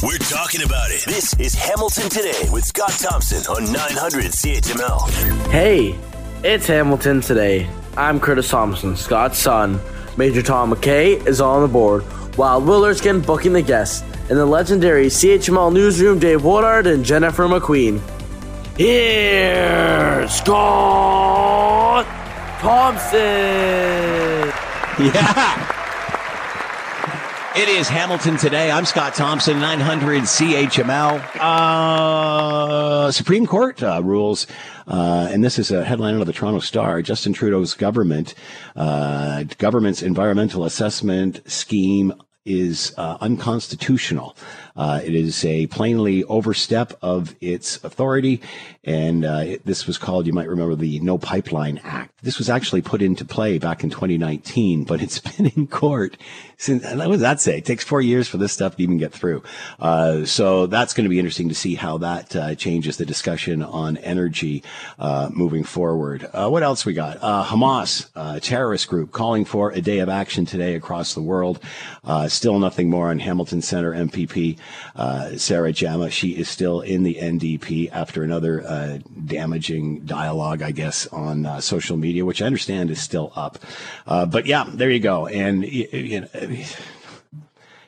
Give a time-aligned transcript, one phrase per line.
[0.00, 1.04] We're talking about it.
[1.06, 5.50] This is Hamilton Today with Scott Thompson on 900 CHML.
[5.50, 5.98] Hey,
[6.44, 7.68] it's Hamilton Today.
[7.96, 9.80] I'm Curtis Thompson, Scott's son.
[10.16, 12.04] Major Tom McKay is on the board,
[12.36, 17.48] while Will Erskine booking the guests, and the legendary CHML newsroom Dave Woodard and Jennifer
[17.48, 18.00] McQueen.
[18.76, 22.06] Here's Scott
[22.60, 23.18] Thompson.
[25.04, 25.77] Yeah.
[27.58, 28.70] It is Hamilton today.
[28.70, 31.20] I'm Scott Thompson, 900 CHML.
[31.40, 34.46] Uh, Supreme Court uh, rules,
[34.86, 37.02] uh, and this is a headline out of the Toronto Star.
[37.02, 38.36] Justin Trudeau's government,
[38.76, 44.36] uh, government's environmental assessment scheme is uh, unconstitutional.
[44.78, 48.40] Uh, it is a plainly overstep of its authority,
[48.84, 52.14] and uh, it, this was called, you might remember, the No Pipeline Act.
[52.22, 56.16] This was actually put into play back in 2019, but it's been in court
[56.56, 56.84] since.
[56.84, 57.58] What does that say?
[57.58, 59.42] It takes four years for this stuff to even get through.
[59.80, 63.62] Uh, so that's going to be interesting to see how that uh, changes the discussion
[63.64, 64.62] on energy
[65.00, 66.28] uh, moving forward.
[66.32, 67.20] what else we got?
[67.20, 68.08] Hamas,
[68.42, 71.58] terrorist group, calling for a day of action today across the world.
[72.28, 74.56] still nothing more on Hamilton Center MPP
[74.96, 76.10] uh, Sarah Jama.
[76.10, 81.60] She is still in the NDP after another uh, damaging dialogue, I guess, on uh,
[81.60, 83.58] social media, which I understand is still up.
[84.06, 85.26] Uh, but yeah, there you go.
[85.26, 86.28] And you know,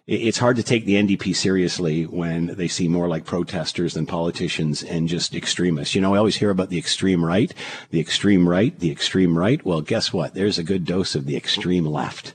[0.07, 4.83] it's hard to take the NDP seriously when they seem more like protesters than politicians
[4.83, 5.95] and just extremists.
[5.95, 7.53] You know, I always hear about the extreme right,
[7.91, 9.65] the extreme right, the extreme right.
[9.65, 10.35] Well, guess what?
[10.35, 12.35] There's a good dose of the extreme left.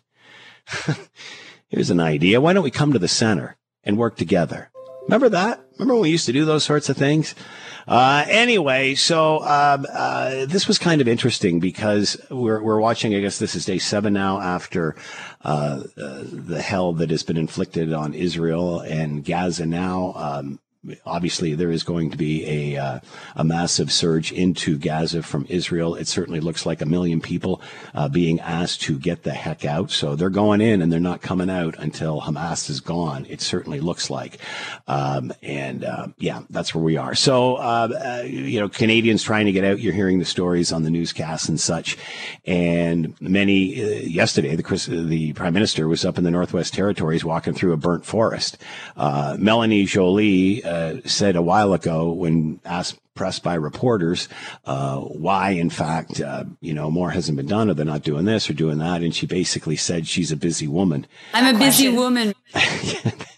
[1.68, 2.40] Here's an idea.
[2.40, 3.58] Why don't we come to the center?
[3.86, 4.70] And work together.
[5.04, 5.64] Remember that?
[5.74, 7.36] Remember when we used to do those sorts of things?
[7.88, 13.14] Uh, anyway, so um, uh, this was kind of interesting because we're we're watching.
[13.14, 14.96] I guess this is day seven now after
[15.44, 19.68] uh, uh the hell that has been inflicted on Israel and Gaza.
[19.68, 20.60] Now, um,
[21.06, 23.00] obviously there is going to be a uh,
[23.36, 25.96] a massive surge into Gaza from Israel.
[25.96, 27.62] It certainly looks like a million people
[27.94, 29.92] uh, being asked to get the heck out.
[29.92, 33.26] So they're going in and they're not coming out until Hamas is gone.
[33.30, 34.40] It certainly looks like,
[34.88, 37.16] um, and uh, yeah, that's where we are.
[37.16, 39.80] So uh, uh, you know, Canadians trying to get out.
[39.80, 41.98] You're hearing the stories on the newscasts and such,
[42.46, 44.66] and many uh, yesterday the
[45.06, 48.58] the prime minister was up in the Northwest Territories walking through a burnt forest.
[48.96, 54.28] Melanie Joly uh, said a while ago when asked pressed by reporters
[54.66, 58.26] uh, why, in fact, uh, you know, more hasn't been done, or they're not doing
[58.26, 61.08] this or doing that, and she basically said she's a busy woman.
[61.34, 62.34] I'm a busy woman.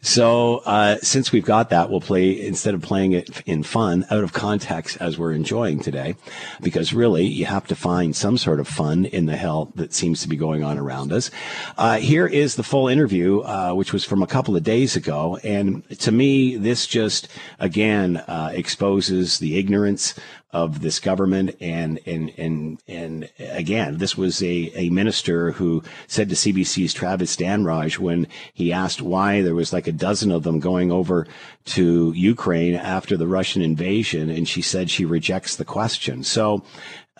[0.00, 4.24] So uh, since we've got that, we'll play instead of playing it in fun, out
[4.24, 6.16] of context as we're enjoying today,
[6.60, 10.22] because really you have to find some sort of fun in the hell that seems
[10.22, 11.30] to be going on around us.
[11.76, 15.38] Uh, here is the full interview, uh, which was from a couple of days ago,
[15.42, 20.14] and to me, this just again uh, exposes the ignorance
[20.50, 21.54] of this government.
[21.60, 27.36] And, and, and, and again, this was a, a minister who said to CBC's Travis
[27.36, 31.26] Dhanraj when he asked why there was like a dozen of them going over
[31.66, 34.30] to Ukraine after the Russian invasion.
[34.30, 36.24] And she said she rejects the question.
[36.24, 36.64] So,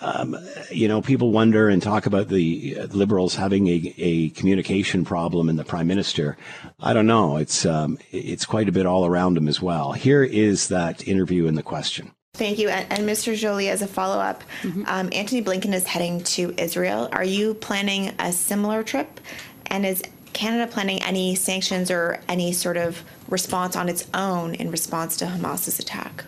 [0.00, 0.36] um,
[0.70, 5.56] you know, people wonder and talk about the liberals having a, a communication problem in
[5.56, 6.36] the prime minister.
[6.78, 7.36] I don't know.
[7.36, 9.92] It's um, it's quite a bit all around him as well.
[9.92, 12.12] Here is that interview and the question.
[12.38, 12.68] Thank you.
[12.68, 13.34] And, and Mr.
[13.34, 14.84] Joly, as a follow up, mm-hmm.
[14.86, 17.08] um, Antony Blinken is heading to Israel.
[17.10, 19.18] Are you planning a similar trip?
[19.66, 20.04] And is
[20.34, 25.26] Canada planning any sanctions or any sort of response on its own in response to
[25.26, 26.24] Hamas's attack?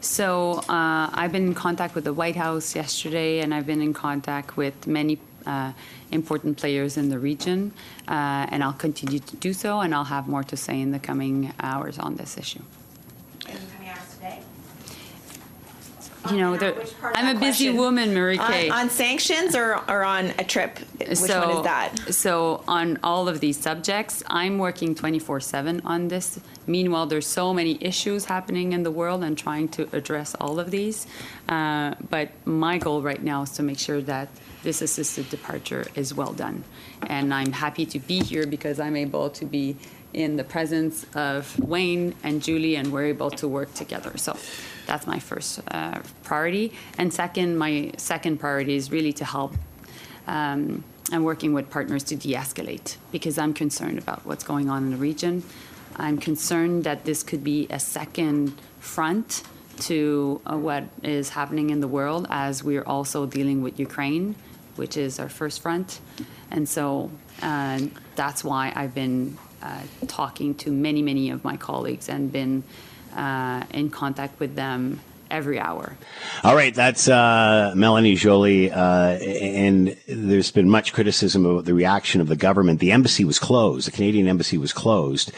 [0.00, 3.92] So uh, I've been in contact with the White House yesterday, and I've been in
[3.92, 5.72] contact with many uh,
[6.12, 7.72] important players in the region,
[8.06, 11.00] uh, and I'll continue to do so, and I'll have more to say in the
[11.00, 12.62] coming hours on this issue.
[16.30, 16.54] You know,
[17.14, 17.76] I'm a busy question?
[17.76, 18.68] woman, Marie Kay.
[18.68, 20.78] On, on, sanctions or, or on a trip?
[20.98, 22.14] Which so, one is that?
[22.14, 26.40] So on all of these subjects, I'm working 24/7 on this.
[26.66, 30.70] Meanwhile, there's so many issues happening in the world and trying to address all of
[30.70, 31.06] these.
[31.48, 34.28] Uh, but my goal right now is to make sure that
[34.62, 36.64] this assisted departure is well done,
[37.06, 39.76] and I'm happy to be here because I'm able to be
[40.12, 44.16] in the presence of Wayne and Julie, and we're able to work together.
[44.16, 44.36] So
[44.88, 46.72] that's my first uh, priority.
[46.96, 49.54] And second, my second priority is really to help.
[50.26, 50.82] Um,
[51.12, 54.90] I'm working with partners to de escalate because I'm concerned about what's going on in
[54.90, 55.44] the region.
[55.96, 59.42] I'm concerned that this could be a second front
[59.80, 64.36] to uh, what is happening in the world as we're also dealing with Ukraine,
[64.76, 66.00] which is our first front.
[66.50, 67.10] And so
[67.42, 67.80] uh,
[68.16, 72.64] that's why I've been uh, talking to many, many of my colleagues and been
[73.18, 75.00] uh, in contact with them
[75.30, 75.96] every hour.
[76.42, 82.20] All right, that's uh, Melanie Joly, uh, and there's been much criticism about the reaction
[82.20, 82.80] of the government.
[82.80, 83.86] The embassy was closed.
[83.86, 85.32] The Canadian embassy was closed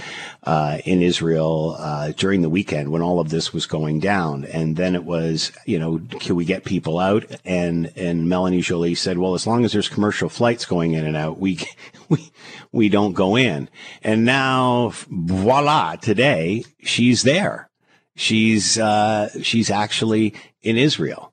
[0.45, 4.77] uh, in Israel uh, during the weekend when all of this was going down, and
[4.77, 7.25] then it was, you know, can we get people out?
[7.45, 11.17] And and Melanie Joly said, well, as long as there's commercial flights going in and
[11.17, 11.59] out, we
[12.09, 12.31] we
[12.73, 13.69] we don't go in.
[14.03, 17.70] And now, voila, today she's there
[18.21, 21.33] she's uh, she's actually in Israel.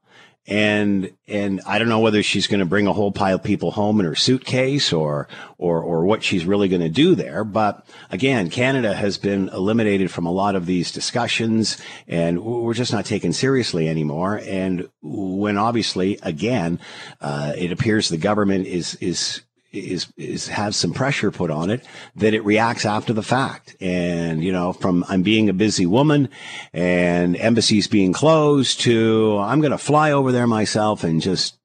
[0.50, 3.72] And and I don't know whether she's going to bring a whole pile of people
[3.72, 7.44] home in her suitcase or or or what she's really going to do there.
[7.44, 12.94] But again, Canada has been eliminated from a lot of these discussions, and we're just
[12.94, 14.40] not taken seriously anymore.
[14.46, 16.80] And when obviously, again,
[17.20, 19.42] uh, it appears the government is is
[19.72, 21.86] is is have some pressure put on it
[22.16, 23.76] that it reacts after the fact.
[23.82, 26.30] And you know from i'm being a busy woman
[26.74, 31.58] and embassies being closed to i'm going to fly over there myself and just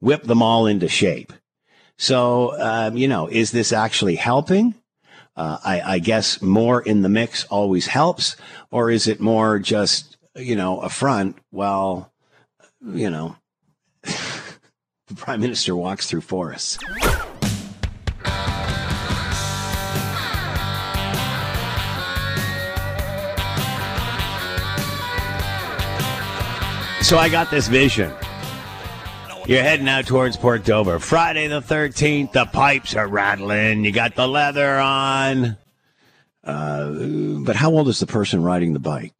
[0.00, 1.32] whip them all into shape.
[1.96, 4.74] So um, you know is this actually helping?
[5.34, 8.36] Uh, I, I guess more in the mix always helps
[8.70, 11.36] or is it more just you know a front?
[11.50, 12.12] Well
[12.84, 13.36] you know
[15.14, 16.78] the prime minister walks through forests
[27.02, 28.10] So I got this vision.
[29.46, 30.98] You're heading out towards Port Dover.
[30.98, 33.84] Friday the 13th, the pipes are rattling.
[33.84, 35.58] You got the leather on.
[36.42, 36.90] Uh,
[37.44, 39.12] but how old is the person riding the bike?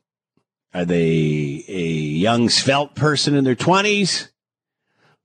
[0.73, 4.29] Are they a young, svelte person in their 20s?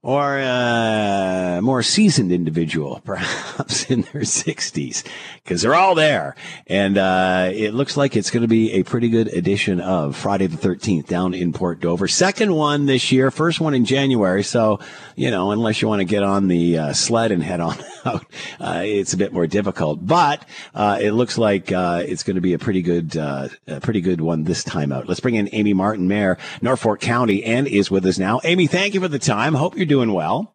[0.07, 5.04] Or a more seasoned individual, perhaps in their 60s,
[5.44, 6.33] because they're all there.
[6.68, 10.48] And uh, it looks like it's going to be a pretty good edition of Friday
[10.48, 12.07] the 13th down in Port Dover.
[12.07, 14.44] Second one this year, first one in January.
[14.44, 14.80] So,
[15.18, 17.75] you know, unless you want to get on the uh, sled and head on
[18.06, 18.25] out,
[18.62, 20.07] uh, it's a bit more difficult.
[20.07, 23.81] But uh, it looks like uh, it's going to be a pretty good, uh, a
[23.81, 25.10] pretty good one this time out.
[25.10, 28.39] Let's bring in Amy Martin, Mayor, Norfolk County, and is with us now.
[28.45, 29.53] Amy, thank you for the time.
[29.53, 30.54] Hope you're doing doing well.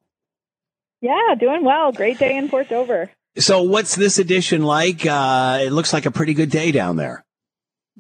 [1.00, 1.91] Yeah, doing well.
[1.91, 3.11] Great day in Port Dover.
[3.37, 5.05] So, what's this edition like?
[5.05, 7.25] Uh, it looks like a pretty good day down there.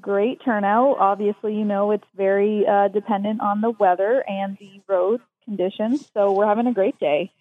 [0.00, 0.98] Great turnout.
[1.00, 6.08] Obviously, you know it's very uh, dependent on the weather and the road conditions.
[6.14, 7.32] So, we're having a great day.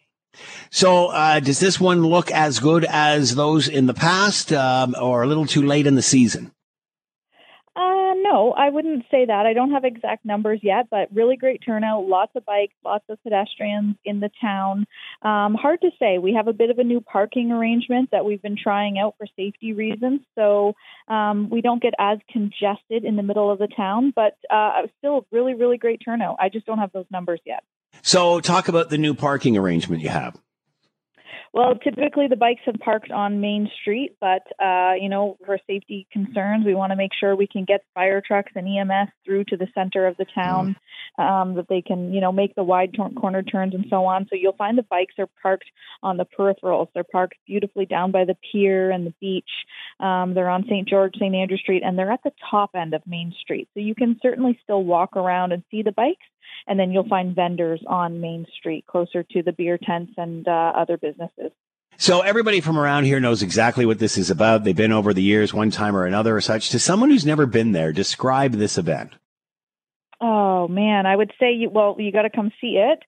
[0.71, 5.21] So, uh, does this one look as good as those in the past, um, or
[5.21, 6.51] a little too late in the season?
[8.11, 9.45] Uh, no, I wouldn't say that.
[9.45, 12.07] I don't have exact numbers yet, but really great turnout.
[12.07, 14.85] Lots of bikes, lots of pedestrians in the town.
[15.21, 16.17] Um, hard to say.
[16.17, 19.27] We have a bit of a new parking arrangement that we've been trying out for
[19.37, 20.73] safety reasons, so
[21.07, 24.11] um, we don't get as congested in the middle of the town.
[24.15, 26.37] But uh, still, really, really great turnout.
[26.39, 27.63] I just don't have those numbers yet.
[28.01, 30.37] So, talk about the new parking arrangement you have.
[31.53, 36.07] Well, typically the bikes have parked on Main Street, but uh, you know, for safety
[36.11, 39.57] concerns, we want to make sure we can get fire trucks and EMS through to
[39.57, 40.75] the center of the town, mm.
[41.17, 44.27] Um, that they can, you know, make the wide corner turns and so on.
[44.29, 45.69] So you'll find the bikes are parked
[46.01, 46.87] on the peripherals.
[46.93, 49.49] They're parked beautifully down by the pier and the beach.
[49.99, 50.87] Um, they're on St.
[50.87, 51.35] George, St.
[51.35, 53.67] Andrew Street, and they're at the top end of Main Street.
[53.73, 56.25] So you can certainly still walk around and see the bikes
[56.67, 60.73] and then you'll find vendors on Main Street closer to the beer tents and uh,
[60.75, 61.51] other businesses.
[61.97, 64.63] So everybody from around here knows exactly what this is about.
[64.63, 66.69] They've been over the years, one time or another, or such.
[66.71, 69.13] To someone who's never been there, describe this event.
[70.23, 72.99] Oh man, I would say you, well, you got to come see it.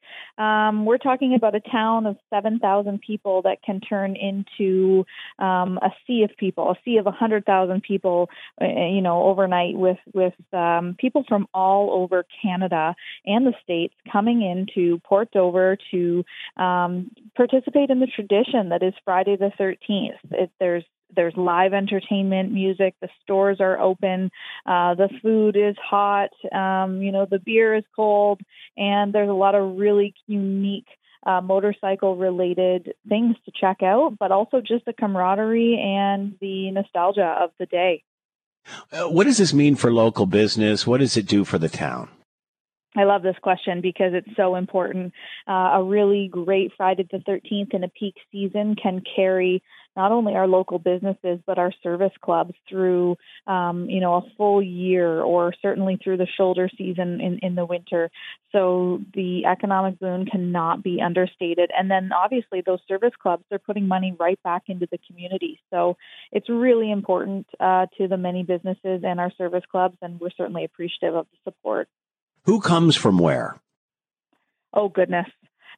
[0.42, 5.06] Um, we're talking about a town of seven thousand people that can turn into
[5.38, 8.32] um, a sea of people, a sea of a hundred thousand people.
[8.60, 12.96] Uh, you know, overnight with with um, people from all over Canada
[13.28, 16.26] and the states coming into Port Dover to
[16.58, 20.16] um, participate in the tradition that is Friday the Thirteenth.
[20.60, 20.84] There's
[21.16, 22.96] there's live entertainment, music.
[23.02, 24.32] The stores are open.
[24.66, 26.30] Uh, the food is hot.
[26.52, 28.42] Um, you know, the beer is cold,
[28.78, 30.88] and there's a lot of really unique
[31.26, 37.38] uh, motorcycle related things to check out, but also just the camaraderie and the nostalgia
[37.42, 38.04] of the day.
[38.92, 40.88] Uh, what does this mean for local business?
[40.88, 42.10] What does it do for the town?
[42.96, 45.14] I love this question because it's so important.
[45.48, 49.64] Uh, a really great Friday the 13th in a peak season can carry
[49.96, 53.16] not only our local businesses but our service clubs through,
[53.48, 57.66] um, you know, a full year or certainly through the shoulder season in, in the
[57.66, 58.10] winter.
[58.52, 61.72] So the economic boon cannot be understated.
[61.76, 65.60] And then obviously those service clubs are putting money right back into the community.
[65.72, 65.98] So
[66.32, 70.64] it's really important uh, to the many businesses and our service clubs, and we're certainly
[70.64, 71.88] appreciative of the support.
[72.46, 73.60] Who comes from where?
[74.74, 75.28] Oh goodness,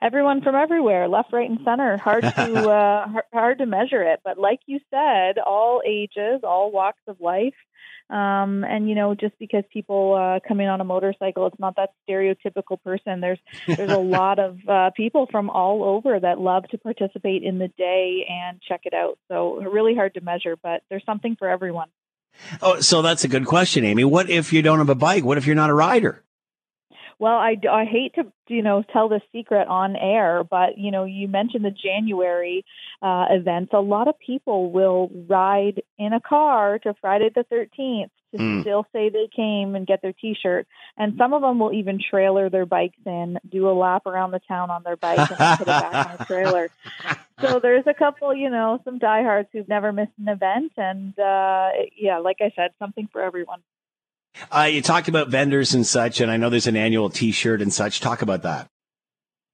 [0.02, 1.98] everyone from everywhere, left, right, and center.
[1.98, 2.30] Hard to
[2.70, 7.54] uh, hard to measure it, but like you said, all ages, all walks of life.
[8.10, 11.76] Um, and you know, just because people uh, come in on a motorcycle, it's not
[11.78, 13.20] that stereotypical person.
[13.20, 17.58] There's there's a lot of uh, people from all over that love to participate in
[17.58, 19.18] the day and check it out.
[19.28, 21.90] So really hard to measure, but there's something for everyone.
[22.62, 24.04] Oh, so that's a good question, Amy.
[24.04, 25.24] What if you don't have a bike?
[25.24, 26.25] What if you're not a rider?
[27.20, 31.06] Well, I, I hate to you know tell the secret on air, but you know
[31.06, 32.66] you mentioned the January
[33.02, 33.72] uh, events.
[33.74, 38.62] A lot of people will ride in a car to Friday the Thirteenth to mm.
[38.62, 40.68] still say they came and get their T-shirt,
[40.98, 44.42] and some of them will even trailer their bikes in, do a lap around the
[44.48, 46.70] town on their bike, and put it back on the trailer.
[47.42, 51.70] So there's a couple, you know, some diehards who've never missed an event, and uh,
[51.98, 53.60] yeah, like I said, something for everyone.
[54.52, 57.74] Uh, you talked about vendors and such, and I know there's an annual T-shirt and
[57.74, 58.00] such.
[58.00, 58.70] Talk about that.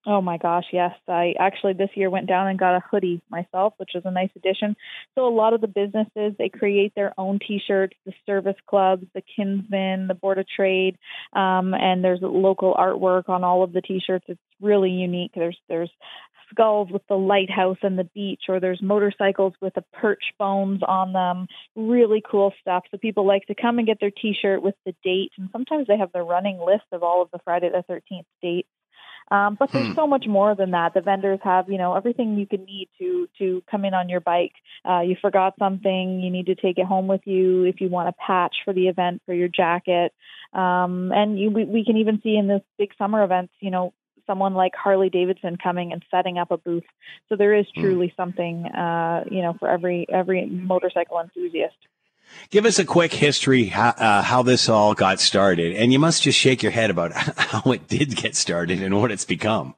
[0.03, 0.95] Oh my gosh, yes.
[1.07, 4.31] I actually this year went down and got a hoodie myself, which was a nice
[4.35, 4.75] addition.
[5.13, 9.21] So a lot of the businesses they create their own T-shirts, the service clubs, the
[9.35, 10.97] Kinsmen, the Board of Trade,
[11.33, 14.25] um, and there's local artwork on all of the T-shirts.
[14.27, 15.33] It's really unique.
[15.35, 15.91] There's there's
[16.51, 21.13] skulls with the lighthouse and the beach, or there's motorcycles with the perch bones on
[21.13, 21.47] them.
[21.75, 22.83] Really cool stuff.
[22.91, 25.97] So people like to come and get their T-shirt with the date, and sometimes they
[25.97, 28.69] have the running list of all of the Friday the 13th dates.
[29.31, 29.93] Um, but there's hmm.
[29.93, 30.93] so much more than that.
[30.93, 34.19] The vendors have, you know, everything you can need to to come in on your
[34.19, 34.51] bike.
[34.87, 37.63] Uh, you forgot something, you need to take it home with you.
[37.63, 40.13] If you want a patch for the event for your jacket,
[40.53, 43.93] um, and you, we, we can even see in this big summer events, you know,
[44.31, 46.85] someone like Harley Davidson coming and setting up a booth.
[47.27, 47.81] So there is hmm.
[47.81, 51.75] truly something, uh, you know, for every every motorcycle enthusiast.
[52.49, 56.23] Give us a quick history how, uh, how this all got started, and you must
[56.23, 59.75] just shake your head about how it did get started and what it's become.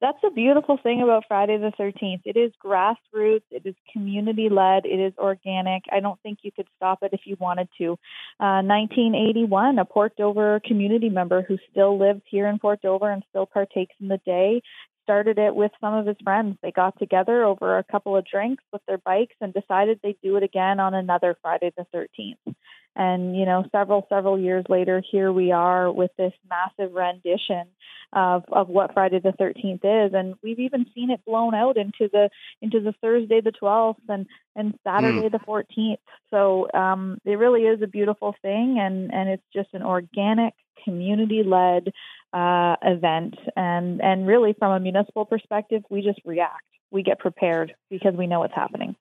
[0.00, 2.22] That's the beautiful thing about Friday the 13th.
[2.24, 5.82] It is grassroots, it is community led, it is organic.
[5.92, 7.92] I don't think you could stop it if you wanted to.
[8.40, 13.22] Uh, 1981, a Port Dover community member who still lives here in Port Dover and
[13.28, 14.62] still partakes in the day
[15.02, 16.56] started it with some of his friends.
[16.62, 20.36] They got together over a couple of drinks with their bikes and decided they'd do
[20.36, 22.54] it again on another Friday the 13th.
[23.00, 27.64] And, you know, several, several years later, here we are with this massive rendition
[28.12, 30.12] of, of what Friday the 13th is.
[30.12, 32.28] And we've even seen it blown out into the,
[32.60, 35.32] into the Thursday the 12th and, and Saturday mm.
[35.32, 35.96] the 14th.
[36.30, 38.78] So, um, it really is a beautiful thing.
[38.78, 40.52] And, and it's just an organic,
[40.84, 41.92] community led
[42.34, 43.36] uh, event.
[43.56, 46.64] And, and really, from a municipal perspective, we just react.
[46.90, 48.94] We get prepared because we know what's happening.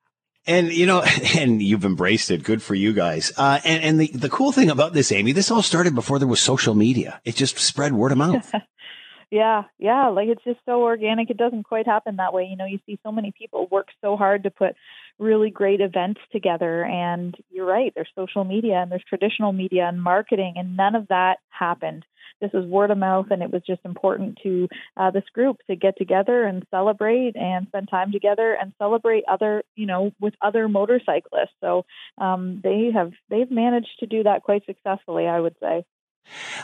[0.48, 1.04] And you know,
[1.38, 2.44] and you've embraced it.
[2.44, 3.32] Good for you guys.
[3.38, 6.28] Uh, and and the the cool thing about this, Amy, this all started before there
[6.28, 7.22] was social media.
[7.26, 8.52] It just spread word of mouth.
[9.32, 10.08] yeah, yeah.
[10.08, 11.30] Like it's just so organic.
[11.30, 12.46] It doesn't quite happen that way.
[12.46, 14.76] You know, you see so many people work so hard to put
[15.20, 16.86] really great events together.
[16.86, 17.92] And you're right.
[17.94, 22.06] There's social media and there's traditional media and marketing, and none of that happened
[22.42, 25.76] this was word of mouth, and it was just important to uh, this group to
[25.76, 30.68] get together and celebrate and spend time together and celebrate other, you know, with other
[30.68, 31.56] motorcyclists.
[31.62, 31.86] So
[32.18, 35.84] um, they have they've managed to do that quite successfully, I would say.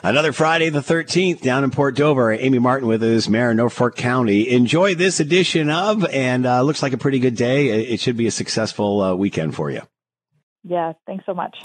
[0.04, 2.32] Another Friday the 13th down in Port Dover.
[2.32, 4.50] Amy Martin with us, Mayor of Norfolk County.
[4.50, 7.68] Enjoy this edition of, and uh, looks like a pretty good day.
[7.68, 9.82] It should be a successful uh, weekend for you.
[10.64, 11.58] Yeah, thanks so much.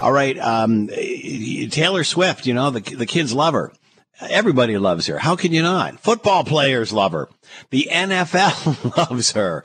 [0.00, 2.46] All right, um, Taylor Swift.
[2.46, 3.72] You know the the kids love her.
[4.20, 5.18] Everybody loves her.
[5.18, 6.00] How can you not?
[6.00, 7.28] Football players love her.
[7.70, 9.62] The NFL loves her.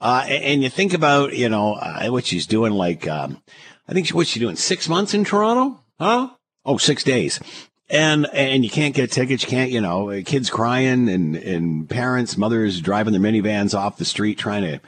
[0.00, 3.42] Uh, and you think about, you know, uh, what she's doing, like, um,
[3.86, 4.56] I think she, what's she doing?
[4.56, 5.82] Six months in Toronto?
[5.98, 6.30] Huh?
[6.64, 7.40] Oh, six days.
[7.88, 9.42] And, and you can't get tickets.
[9.42, 14.04] You can't, you know, kids crying and, and parents, mothers driving their minivans off the
[14.04, 14.80] street trying to,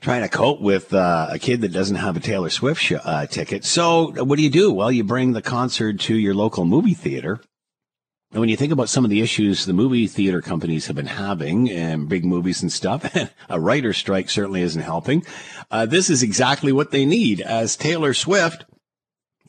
[0.00, 3.26] trying to cope with uh, a kid that doesn't have a Taylor Swift sh- uh,
[3.26, 3.64] ticket.
[3.64, 4.72] So what do you do?
[4.72, 7.40] Well, you bring the concert to your local movie theater.
[8.30, 11.06] And when you think about some of the issues the movie theater companies have been
[11.06, 13.10] having and big movies and stuff,
[13.48, 15.24] a writer's strike certainly isn't helping.
[15.70, 18.66] Uh, this is exactly what they need as Taylor Swift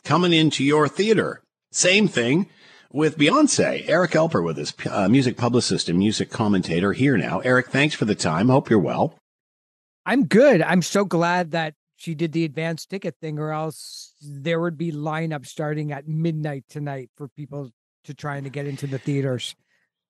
[0.03, 1.41] coming into your theater.
[1.71, 2.47] Same thing
[2.91, 3.87] with Beyonce.
[3.87, 7.39] Eric Alper with us, uh, music publicist and music commentator here now.
[7.39, 8.49] Eric, thanks for the time.
[8.49, 9.15] Hope you're well.
[10.05, 10.61] I'm good.
[10.61, 14.91] I'm so glad that she did the advanced ticket thing, or else there would be
[14.91, 17.71] lineup starting at midnight tonight for people
[18.05, 19.55] to trying to get into the theaters.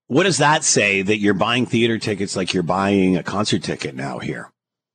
[0.08, 3.96] What does that say that you're buying theater tickets like you're buying a concert ticket
[3.96, 4.52] now here?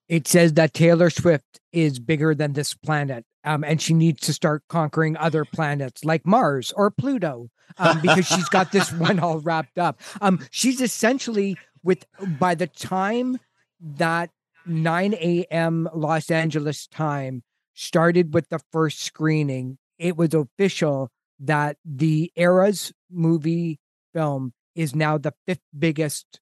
[0.08, 4.32] It says that Taylor Swift is bigger than this planet, um, and she needs to
[4.32, 9.40] start conquering other planets like Mars or Pluto um, because she's got this one all
[9.40, 10.00] wrapped up.
[10.20, 12.06] Um, she's essentially with
[12.38, 13.38] by the time
[13.80, 14.30] that
[14.66, 15.88] 9 a.m.
[15.94, 17.42] Los Angeles time
[17.75, 23.78] started with the first screening, it was official that the Eras movie
[24.12, 26.40] film is now the fifth biggest,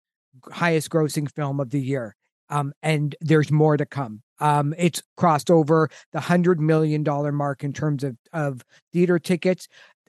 [0.50, 2.16] highest grossing film of the year.
[2.52, 4.22] Um, and there's more to come.
[4.38, 9.68] Um, it's crossed over the hundred million dollar mark in terms of of theater tickets.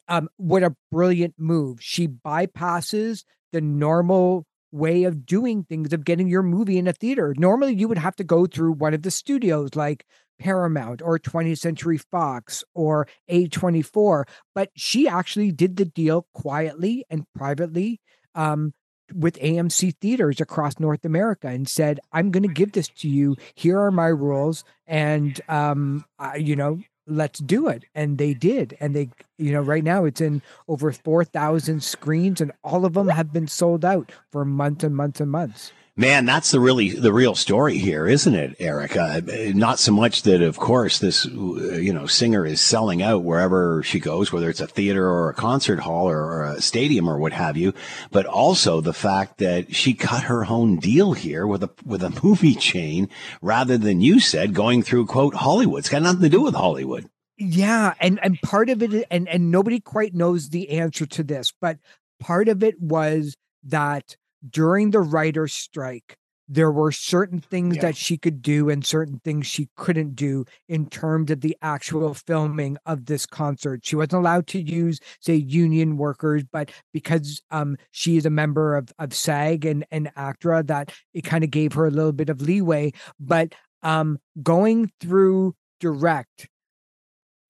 [0.09, 1.81] Um, what a brilliant move!
[1.81, 3.23] She bypasses
[3.53, 7.33] the normal way of doing things of getting your movie in a theater.
[7.37, 10.05] Normally, you would have to go through one of the studios like
[10.37, 17.23] Paramount or 20th Century Fox or A24, but she actually did the deal quietly and
[17.35, 18.01] privately
[18.35, 18.73] um,
[19.13, 23.35] with AMC theaters across North America and said, "I'm going to give this to you.
[23.55, 28.77] Here are my rules, and um, I, you know, let's do it." And they did,
[28.79, 32.93] and they, you know, right now it's in over four thousand screens, and all of
[32.93, 35.71] them have been sold out for months and months and months.
[35.95, 38.97] Man, that's the really the real story here, isn't it, Eric?
[38.97, 39.21] Uh,
[39.53, 43.99] not so much that, of course, this you know singer is selling out wherever she
[43.99, 47.33] goes, whether it's a theater or a concert hall or, or a stadium or what
[47.33, 47.75] have you,
[48.09, 52.19] but also the fact that she cut her own deal here with a with a
[52.23, 53.07] movie chain
[53.39, 55.79] rather than you said going through quote Hollywood.
[55.79, 57.07] It's got nothing to do with Hollywood.
[57.37, 61.53] Yeah, and and part of it, and and nobody quite knows the answer to this,
[61.61, 61.77] but
[62.19, 64.17] part of it was that
[64.49, 66.17] during the writer's strike,
[66.49, 67.83] there were certain things yeah.
[67.83, 72.13] that she could do and certain things she couldn't do in terms of the actual
[72.13, 73.81] filming of this concert.
[73.83, 78.75] She wasn't allowed to use, say, union workers, but because um, she is a member
[78.75, 82.29] of, of SAG and, and ACTRA, that it kind of gave her a little bit
[82.29, 82.91] of leeway.
[83.19, 86.49] But um, going through direct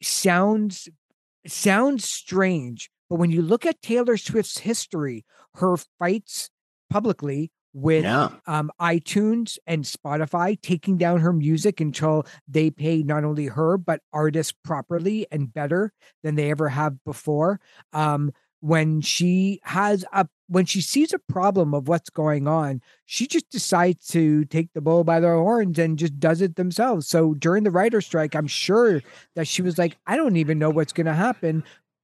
[0.01, 0.89] sounds
[1.45, 5.23] sounds strange but when you look at Taylor Swift's history,
[5.55, 6.49] her fights
[6.93, 8.29] publicly with yeah.
[8.45, 14.01] um, iTunes and Spotify taking down her music until they pay not only her but
[14.13, 17.59] artists properly and better than they ever have before.
[17.93, 23.25] Um, when she has a when she sees a problem of what's going on, she
[23.25, 27.07] just decides to take the bull by the horns and just does it themselves.
[27.07, 29.01] So during the writer strike, I'm sure
[29.35, 31.63] that she was like, I don't even know what's going to happen,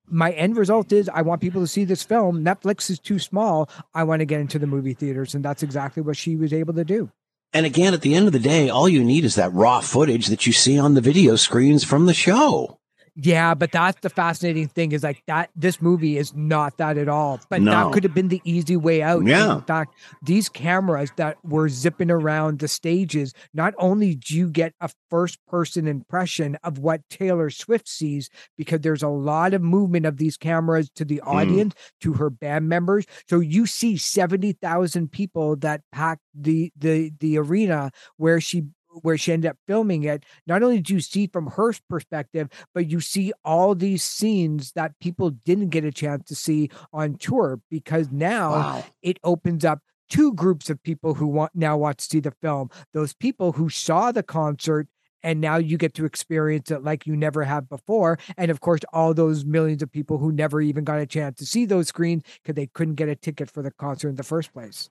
[0.10, 2.44] my end result is I want people to see this film.
[2.44, 3.70] Netflix is too small.
[3.94, 5.36] I want to get into the movie theaters.
[5.36, 7.12] And that's exactly what she was able to do.
[7.52, 10.28] And again, at the end of the day, all you need is that raw footage
[10.28, 12.78] that you see on the video screens from the show.
[13.16, 17.10] Yeah, but that's the fascinating thing is like that this movie is not that at
[17.10, 17.40] all.
[17.50, 17.72] But no.
[17.72, 19.26] that could have been the easy way out.
[19.26, 19.56] Yeah.
[19.56, 24.74] In fact, these cameras that were zipping around the stages, not only do you get
[24.82, 30.06] a first person impression of what Taylor Swift sees, because there's a lot of movement
[30.06, 31.28] of these cameras to the mm.
[31.28, 32.00] audience, mm.
[32.02, 33.06] to her band members.
[33.28, 38.64] So you see 70,000 people that pack the the the arena where she
[39.04, 42.90] where she ended up filming it, not only do you see from her perspective, but
[42.90, 47.60] you see all these scenes that people didn't get a chance to see on tour
[47.70, 48.84] because now wow.
[49.02, 52.70] it opens up two groups of people who want now want to see the film.
[52.94, 54.88] Those people who saw the concert
[55.22, 58.80] and now you get to experience it like you never have before and of course
[58.94, 62.24] all those millions of people who never even got a chance to see those screens
[62.42, 64.90] because they couldn't get a ticket for the concert in the first place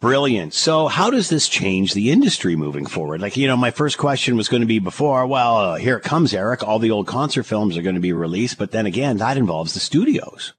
[0.00, 0.54] Brilliant.
[0.54, 3.20] So, how does this change the industry moving forward?
[3.20, 6.02] Like, you know, my first question was going to be before, well, uh, here it
[6.02, 6.62] comes, Eric.
[6.62, 8.56] All the old concert films are going to be released.
[8.56, 10.54] But then again, that involves the studios.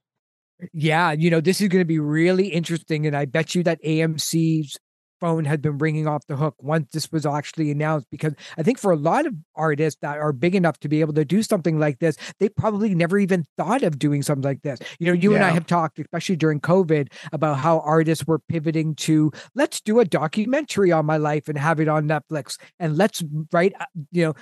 [0.72, 3.04] Yeah, you know, this is going to be really interesting.
[3.04, 4.78] And I bet you that AMC's
[5.22, 8.76] phone had been ringing off the hook once this was actually announced because I think
[8.76, 11.78] for a lot of artists that are big enough to be able to do something
[11.78, 14.80] like this, they probably never even thought of doing something like this.
[14.98, 15.36] You know, you yeah.
[15.36, 20.00] and I have talked, especially during COVID, about how artists were pivoting to let's do
[20.00, 24.24] a documentary on my life and have it on Netflix and let's write, uh, you
[24.26, 24.34] know,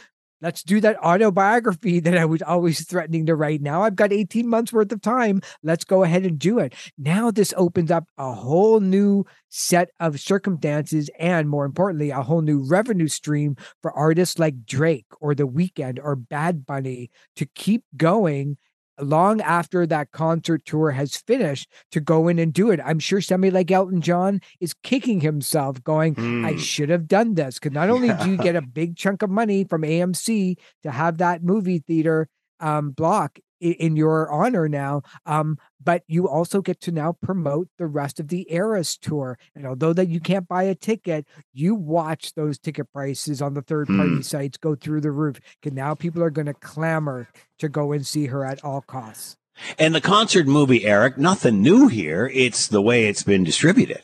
[0.43, 3.61] Let's do that autobiography that I was always threatening to write.
[3.61, 5.43] Now I've got 18 months worth of time.
[5.63, 6.75] Let's go ahead and do it.
[6.97, 12.41] Now this opens up a whole new set of circumstances and more importantly, a whole
[12.41, 17.85] new revenue stream for artists like Drake or The Weeknd or Bad Bunny to keep
[17.97, 18.57] going
[19.03, 22.81] long after that concert tour has finished to go in and do it.
[22.85, 26.59] I'm sure somebody like Elton John is kicking himself, going, I Mm.
[26.59, 27.59] should have done this.
[27.59, 31.19] Because not only do you get a big chunk of money from AMC to have
[31.19, 32.29] that movie theater
[32.61, 37.87] um, block in your honor now, um, but you also get to now promote the
[37.87, 39.39] rest of the Eras tour.
[39.55, 43.63] And although that you can't buy a ticket, you watch those ticket prices on the
[43.63, 44.21] third party Hmm.
[44.23, 45.39] sites go through the roof.
[45.61, 49.37] Because now people are going to clamor to go and see her at all costs.
[49.79, 52.31] And the concert movie, Eric, nothing new here.
[52.33, 54.03] It's the way it's been distributed,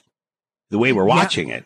[0.71, 1.15] the way we're Yeah.
[1.15, 1.65] watching it.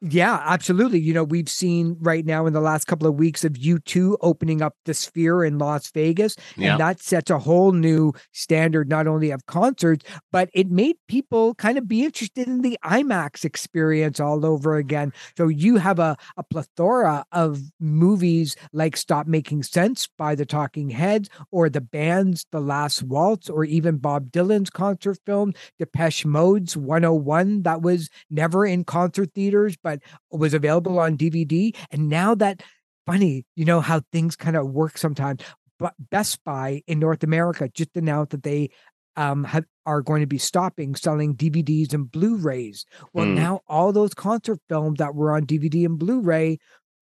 [0.00, 1.00] Yeah, absolutely.
[1.00, 4.62] You know, we've seen right now in the last couple of weeks of U2 opening
[4.62, 6.72] up the Sphere in Las Vegas, Yeah.
[6.72, 11.56] and that sets a whole new standard, not only of concerts, but it made people
[11.56, 15.12] kind of be interested in the IMAX experience all over again.
[15.36, 20.90] So you have a, a plethora of movies like Stop Making Sense by the Talking
[20.90, 26.76] Heads, or the band's The Last Waltz, or even Bob Dylan's concert film, Depeche Mode's
[26.76, 29.87] 101, that was never in concert theaters, but
[30.30, 31.74] was available on DVD.
[31.90, 32.62] And now that
[33.06, 35.42] funny, you know how things kind of work sometimes.
[35.78, 38.70] But Best Buy in North America just announced that they
[39.16, 42.84] um have are going to be stopping selling DVDs and Blu-rays.
[43.14, 43.34] Well, Hmm.
[43.34, 46.58] now all those concert films that were on DVD and Blu-ray,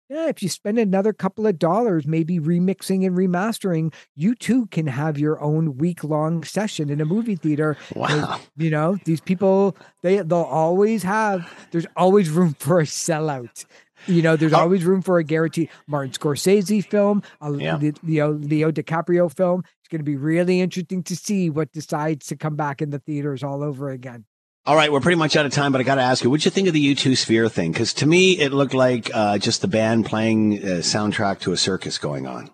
[0.09, 4.87] yeah, if you spend another couple of dollars, maybe remixing and remastering, you too can
[4.87, 7.77] have your own week-long session in a movie theater.
[7.97, 8.41] Wow.
[8.57, 13.65] You know, these people they they'll always have there's always room for a sellout.
[14.07, 17.77] You know, there's always room for a guaranteed Martin Scorsese film, a Yeah.
[17.77, 19.65] Le- Leo Leo DiCaprio film.
[19.81, 22.99] It's going to be really interesting to see what decides to come back in the
[22.99, 24.25] theaters all over again.
[24.67, 26.45] All right, we're pretty much out of time, but I got to ask you, what'd
[26.45, 27.71] you think of the U2 Sphere thing?
[27.71, 31.57] Because to me, it looked like uh, just the band playing a soundtrack to a
[31.57, 32.51] circus going on.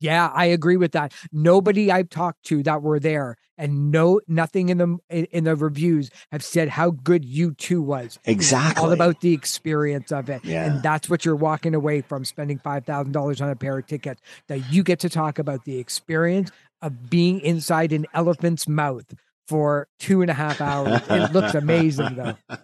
[0.00, 1.12] Yeah, I agree with that.
[1.30, 5.54] Nobody I've talked to that were there, and no, nothing in the in, in the
[5.56, 8.18] reviews have said how good U2 was.
[8.24, 8.82] Exactly.
[8.82, 10.64] all about the experience of it, Yeah.
[10.64, 13.86] and that's what you're walking away from spending five thousand dollars on a pair of
[13.86, 14.22] tickets.
[14.48, 19.04] That you get to talk about the experience of being inside an elephant's mouth
[19.50, 21.02] for two and a half hours.
[21.10, 22.36] It looks amazing, though.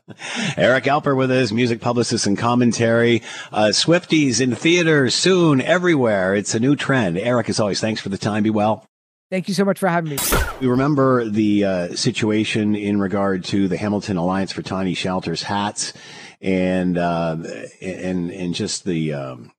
[0.56, 3.24] Eric Alper with us, music publicist and commentary.
[3.52, 6.36] Uh, Swifties in theaters soon, everywhere.
[6.36, 7.18] It's a new trend.
[7.18, 8.44] Eric, as always, thanks for the time.
[8.44, 8.86] Be well.
[9.32, 10.18] Thank you so much for having me.
[10.60, 15.92] We remember the uh, situation in regard to the Hamilton Alliance for Tiny Shelters hats,
[16.40, 17.36] and uh,
[17.82, 19.50] and and just the um,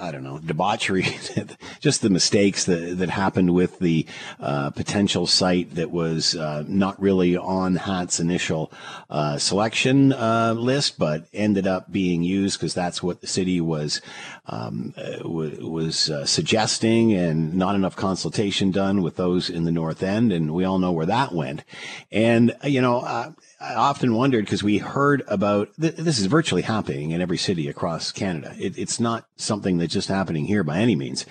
[0.00, 1.06] I don't know debauchery,
[1.80, 4.06] just the mistakes that that happened with the
[4.40, 8.72] uh, potential site that was uh, not really on Hat's initial
[9.10, 14.00] uh, selection uh, list, but ended up being used because that's what the city was
[14.46, 19.72] um, uh, w- was uh, suggesting, and not enough consultation done with those in the
[19.72, 21.64] North End, and we all know where that went.
[22.10, 27.12] And you know, I often wondered because we heard about th- this is virtually happening
[27.12, 28.54] in every city across Canada.
[28.58, 31.24] It, it's not something that's just happening here by any means.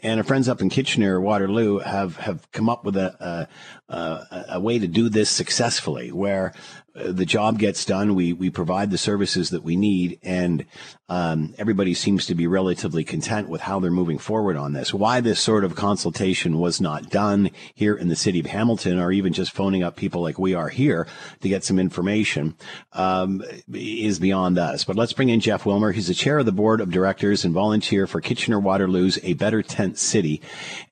[0.00, 3.48] And our friends up in Kitchener, Waterloo, have have come up with a
[3.88, 6.54] a, a, a way to do this successfully, where
[6.94, 8.14] the job gets done.
[8.14, 10.64] We we provide the services that we need, and
[11.08, 14.94] um, everybody seems to be relatively content with how they're moving forward on this.
[14.94, 19.10] Why this sort of consultation was not done here in the city of Hamilton, or
[19.10, 21.08] even just phoning up people like we are here
[21.40, 22.56] to get some information,
[22.92, 24.84] um, is beyond us.
[24.84, 25.90] But let's bring in Jeff Wilmer.
[25.90, 29.62] He's the chair of the board of directors and volunteer for Kitchener Waterloo's A Better
[29.62, 30.40] Tent City,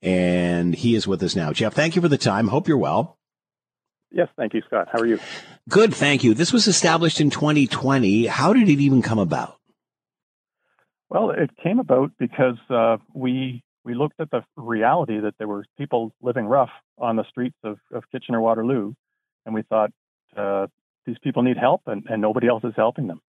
[0.03, 1.53] and he is with us now.
[1.53, 2.49] Jeff, thank you for the time.
[2.49, 3.19] Hope you're well.
[4.13, 4.89] Yes, thank you, Scott.
[4.93, 5.19] How are you?
[5.69, 6.35] Good, thank you.
[6.35, 8.27] This was established in 2020.
[8.27, 9.59] How did it even come about?
[11.09, 15.65] Well, it came about because uh, we we looked at the reality that there were
[15.77, 18.95] people living rough on the streets of, of Kitchener Waterloo,
[19.45, 19.91] and we thought
[20.37, 20.69] uh,
[21.05, 23.21] these people need help, and, and nobody else is helping them.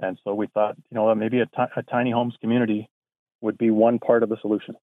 [0.00, 2.88] And so we thought, you know, maybe a, tiny homes community
[3.40, 4.76] would be one part of the solution.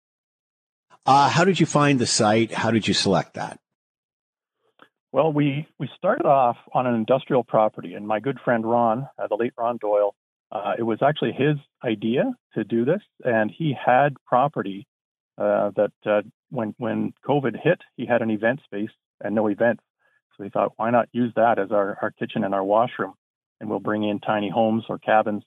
[1.05, 2.51] Uh, how did you find the site?
[2.51, 3.59] How did you select that?
[5.13, 9.27] Well, we we started off on an industrial property, and my good friend Ron, uh,
[9.27, 10.15] the late Ron Doyle,
[10.51, 14.87] uh, it was actually his idea to do this, and he had property
[15.37, 18.89] uh, that uh, when when COVID hit, he had an event space
[19.23, 19.83] and no events,
[20.35, 23.13] so he thought, why not use that as our our kitchen and our washroom,
[23.61, 25.43] and we'll bring in tiny homes or cabins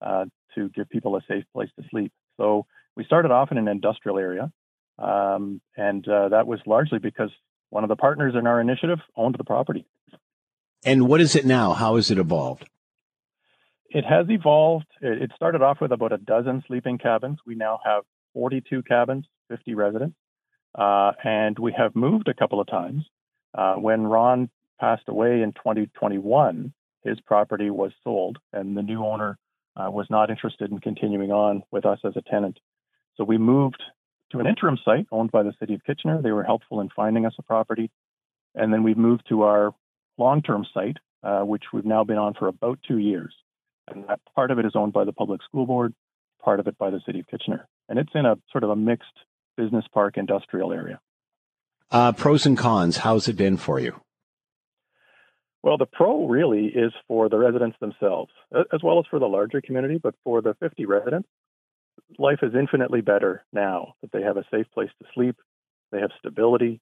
[0.00, 2.10] uh, to give people a safe place to sleep.
[2.38, 2.64] So
[2.96, 4.50] we started off in an industrial area,
[4.98, 7.30] um, and uh, that was largely because
[7.70, 9.86] one of the partners in our initiative owned the property.
[10.84, 11.72] And what is it now?
[11.72, 12.68] How has it evolved?
[13.88, 14.86] It has evolved.
[15.00, 17.38] It started off with about a dozen sleeping cabins.
[17.44, 18.04] We now have
[18.34, 20.16] 42 cabins, 50 residents.
[20.78, 23.04] Uh, and we have moved a couple of times.
[23.52, 24.48] Uh, when Ron
[24.80, 29.36] passed away in 2021, his property was sold, and the new owner
[29.76, 32.58] uh, was not interested in continuing on with us as a tenant.
[33.16, 33.82] So we moved
[34.30, 36.22] to an interim site owned by the city of Kitchener.
[36.22, 37.90] They were helpful in finding us a property.
[38.54, 39.74] And then we've moved to our
[40.18, 43.34] long term site, uh, which we've now been on for about two years.
[43.88, 45.94] And that part of it is owned by the public school board,
[46.42, 47.68] part of it by the city of Kitchener.
[47.88, 49.06] And it's in a sort of a mixed
[49.56, 51.00] business park industrial area.
[51.90, 54.00] Uh, pros and cons, how's it been for you?
[55.62, 58.30] Well, the pro really is for the residents themselves,
[58.72, 59.98] as well as for the larger community.
[60.02, 61.28] But for the 50 residents,
[62.18, 65.36] life is infinitely better now that they have a safe place to sleep,
[65.92, 66.80] they have stability,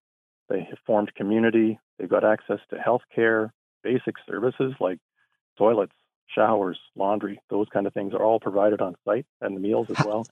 [0.48, 3.52] they have formed community, they've got access to health care,
[3.82, 4.98] basic services like
[5.56, 5.92] toilets,
[6.34, 10.04] showers, laundry, those kind of things are all provided on site and the meals as
[10.04, 10.26] well.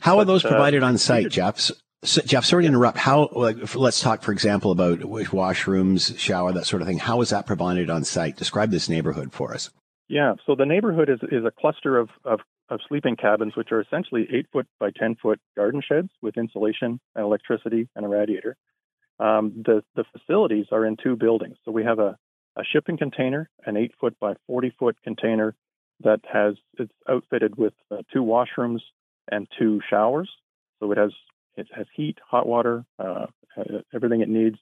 [0.00, 1.58] How but, are those uh, provided uh, on site, Jeff?
[1.58, 2.98] So, Jeff, sorry to interrupt.
[2.98, 3.30] How?
[3.32, 6.98] Like, let's talk, for example, about washrooms, shower, that sort of thing.
[6.98, 8.36] How is that provided on site?
[8.36, 9.70] Describe this neighborhood for us.
[10.08, 13.80] Yeah, so the neighborhood is, is a cluster of, of, of sleeping cabins, which are
[13.80, 18.56] essentially eight foot by 10 foot garden sheds with insulation and electricity and a radiator.
[19.20, 21.56] Um, the, the facilities are in two buildings.
[21.64, 22.16] So we have a,
[22.56, 25.54] a shipping container, an eight foot by 40 foot container
[26.02, 28.80] that has, it's outfitted with uh, two washrooms
[29.30, 30.30] and two showers.
[30.80, 31.12] So it has
[31.56, 33.26] it has heat, hot water, uh,
[33.94, 34.56] everything it needs.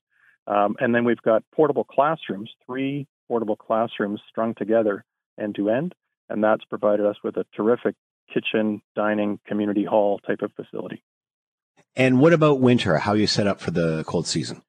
[0.47, 5.05] Um, and then we've got portable classrooms, three portable classrooms strung together
[5.41, 5.95] end to end.
[6.33, 7.95] And that's provided us with a terrific
[8.33, 11.03] kitchen, dining, community hall type of facility.
[11.95, 12.97] And what about winter?
[12.99, 14.63] How you set up for the cold season?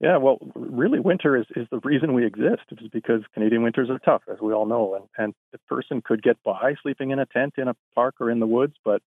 [0.00, 2.62] Yeah, well, really, winter is, is the reason we exist.
[2.70, 4.94] It's because Canadian winters are tough, as we all know.
[4.94, 8.30] And, and the person could get by sleeping in a tent in a park or
[8.30, 9.02] in the woods, but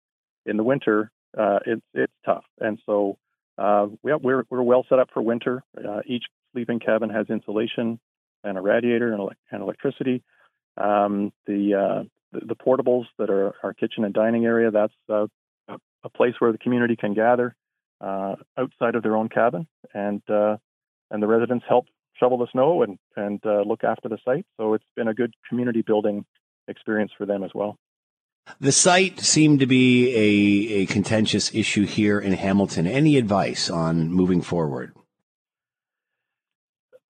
[0.45, 2.43] in the winter, uh, it's it's tough.
[2.60, 3.17] And so
[3.58, 5.63] uh, we, we're we're well set up for winter.
[5.76, 7.99] Uh, each sleeping cabin has insulation
[8.43, 10.21] and a radiator and, and electricity.
[10.77, 14.71] Um, the, uh, the, the portables that are our kitchen and dining area.
[14.71, 15.27] That's uh,
[16.03, 17.55] a place where the community can gather
[18.01, 21.86] uh, outside of their own cabin, and and the residents help
[22.19, 24.45] shovel the snow and and look after the site.
[24.57, 26.25] So it's been a good community building
[26.67, 27.77] experience for them as well.
[28.59, 32.88] The site seemed to be a, a contentious issue here in Hamilton.
[32.88, 34.93] Any advice on moving forward?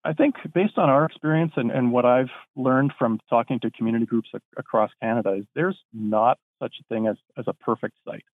[0.06, 4.06] I think based on our experience and, and what I've learned from talking to community
[4.06, 8.26] groups across Canada is there's not such a thing as, as a perfect site.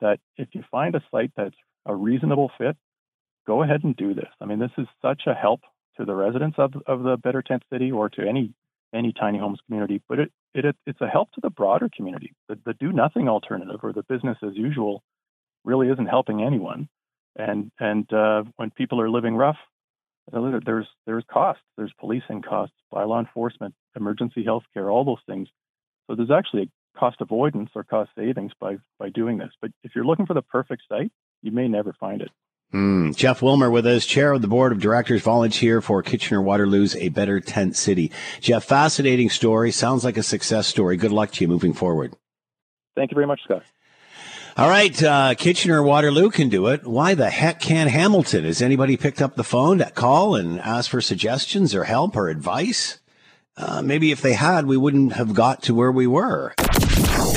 [0.00, 1.56] That if you find a site that's
[1.86, 2.76] a reasonable fit,
[3.46, 4.28] go ahead and do this.
[4.40, 5.60] I mean, this is such a help
[5.96, 8.52] to the residents of, of the Better Tent City or to any
[8.92, 12.32] any tiny homes community, but it, it it's a help to the broader community.
[12.48, 15.02] The, the do nothing alternative or the business as usual
[15.64, 16.88] really isn't helping anyone.
[17.34, 19.56] And and uh, when people are living rough,
[20.32, 21.62] there's there's costs.
[21.76, 25.48] There's policing costs, by law enforcement, emergency health care, all those things.
[26.06, 29.50] So there's actually a cost avoidance or cost savings by by doing this.
[29.60, 32.30] But if you're looking for the perfect site, you may never find it.
[32.72, 33.14] Mm.
[33.14, 37.08] Jeff Wilmer with us, chair of the board of directors, volunteer for Kitchener Waterloo's A
[37.08, 38.10] Better Tent City.
[38.40, 39.70] Jeff, fascinating story.
[39.70, 40.96] Sounds like a success story.
[40.96, 42.14] Good luck to you moving forward.
[42.96, 43.62] Thank you very much, Scott.
[44.56, 46.86] All right, uh, Kitchener Waterloo can do it.
[46.86, 48.44] Why the heck can't Hamilton?
[48.44, 52.28] Has anybody picked up the phone to call and ask for suggestions or help or
[52.28, 53.00] advice?
[53.56, 56.54] Uh, maybe if they had, we wouldn't have got to where we were.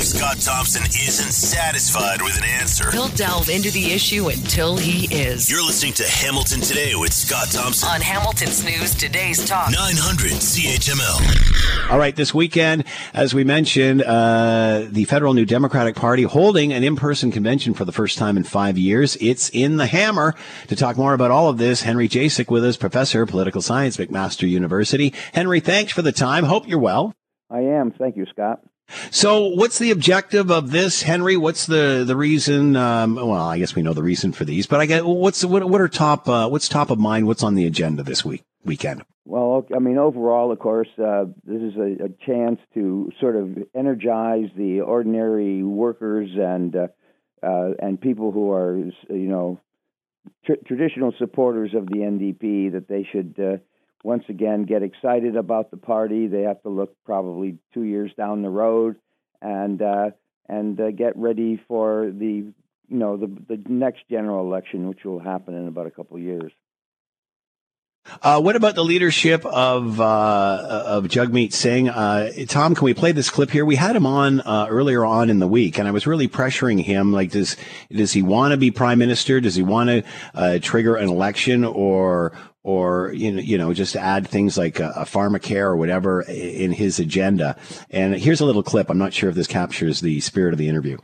[0.07, 5.13] If Scott Thompson isn't satisfied with an answer, he'll delve into the issue until he
[5.13, 5.51] is.
[5.51, 11.91] You're listening to Hamilton Today with Scott Thompson on Hamilton's News Today's Talk 900 CHML.
[11.91, 16.85] All right, this weekend, as we mentioned, uh, the Federal New Democratic Party holding an
[16.85, 19.17] in-person convention for the first time in five years.
[19.19, 20.35] It's in the hammer.
[20.69, 23.97] To talk more about all of this, Henry Jacek with us, professor of political science,
[23.97, 25.13] McMaster University.
[25.33, 26.45] Henry, thanks for the time.
[26.45, 27.13] Hope you're well.
[27.49, 27.91] I am.
[27.91, 28.61] Thank you, Scott.
[29.11, 31.35] So, what's the objective of this, Henry?
[31.35, 32.75] What's the the reason?
[32.75, 35.69] Um, well, I guess we know the reason for these, but I get what's what,
[35.69, 37.27] what are top uh, what's top of mind?
[37.27, 39.03] What's on the agenda this week weekend?
[39.25, 43.57] Well, I mean, overall, of course, uh, this is a, a, chance to sort of
[43.75, 46.87] energize the ordinary workers and uh,
[47.43, 49.59] uh and people who are, you know,
[50.45, 53.57] tr- traditional supporters of the NDP that they should uh,
[54.03, 56.27] once again get excited about the party.
[56.27, 58.97] They have to look probably two years down the road
[59.41, 60.11] and uh,
[60.47, 62.25] and uh, get ready for the
[62.87, 66.23] you know the the next general election, which will happen in about a couple of
[66.23, 66.51] years.
[68.21, 71.89] Uh, what about the leadership of uh, of Jagmeet Singh?
[71.89, 73.65] Uh, Tom, can we play this clip here?
[73.65, 76.83] We had him on uh, earlier on in the week, and I was really pressuring
[76.83, 77.11] him.
[77.11, 77.55] Like, does
[77.91, 79.39] does he want to be prime minister?
[79.39, 83.95] Does he want to uh, trigger an election, or or you know, you know, just
[83.95, 87.55] add things like a, a pharmacare or whatever in his agenda?
[87.89, 88.89] And here's a little clip.
[88.89, 90.97] I'm not sure if this captures the spirit of the interview.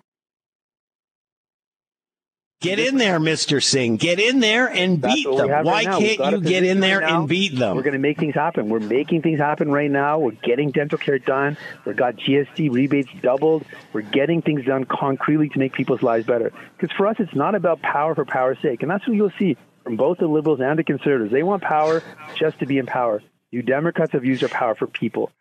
[2.64, 3.62] Get in there, Mr.
[3.62, 3.98] Singh.
[3.98, 5.66] Get in there and That's beat them.
[5.66, 6.00] Why now.
[6.00, 7.76] Can't you get in there right and beat them?
[7.76, 8.70] We're going to make things happen.
[8.70, 10.20] We're making things happen right now.
[10.20, 11.58] We're getting dental care done.
[11.86, 13.66] We've got GST rebates doubled.
[13.92, 16.54] We're getting things done concretely to make people's lives better.
[16.78, 18.82] Because for us, it's not about power for power's sake.
[18.82, 21.34] And that's what you'll see from both the liberals and the conservatives.
[21.34, 22.02] They want power
[22.36, 23.22] just to be in power.
[23.52, 25.32] New Democrats have used your power for people.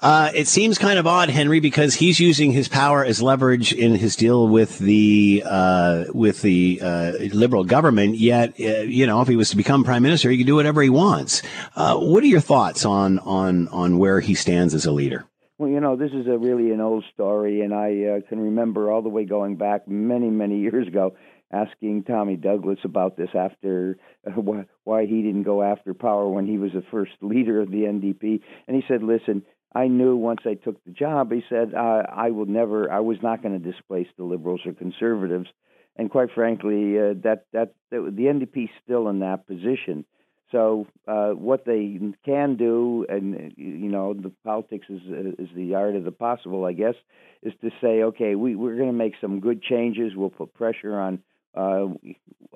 [0.00, 3.94] Uh, it seems kind of odd, Henry, because he's using his power as leverage in
[3.94, 8.16] his deal with the uh, with the uh, liberal government.
[8.16, 10.80] Yet, uh, you know, if he was to become prime minister, he could do whatever
[10.80, 11.42] he wants.
[11.76, 15.26] Uh, what are your thoughts on on on where he stands as a leader?
[15.58, 18.90] Well, you know, this is a really an old story, and I uh, can remember
[18.90, 21.14] all the way going back many, many years ago
[21.52, 26.46] asking Tommy Douglas about this after uh, why, why he didn't go after power when
[26.46, 28.40] he was the first leader of the NDP.
[28.68, 32.30] And he said, listen, I knew once I took the job, he said, uh, I
[32.30, 35.48] will never, I was not going to displace the liberals or conservatives.
[35.96, 40.04] And quite frankly, uh, that, that, that the NDP is still in that position.
[40.50, 45.00] So uh, what they can do, and you know, the politics is
[45.38, 46.94] is the art of the possible, I guess,
[47.42, 50.12] is to say, okay, we we're going to make some good changes.
[50.16, 51.22] We'll put pressure on
[51.56, 51.86] uh,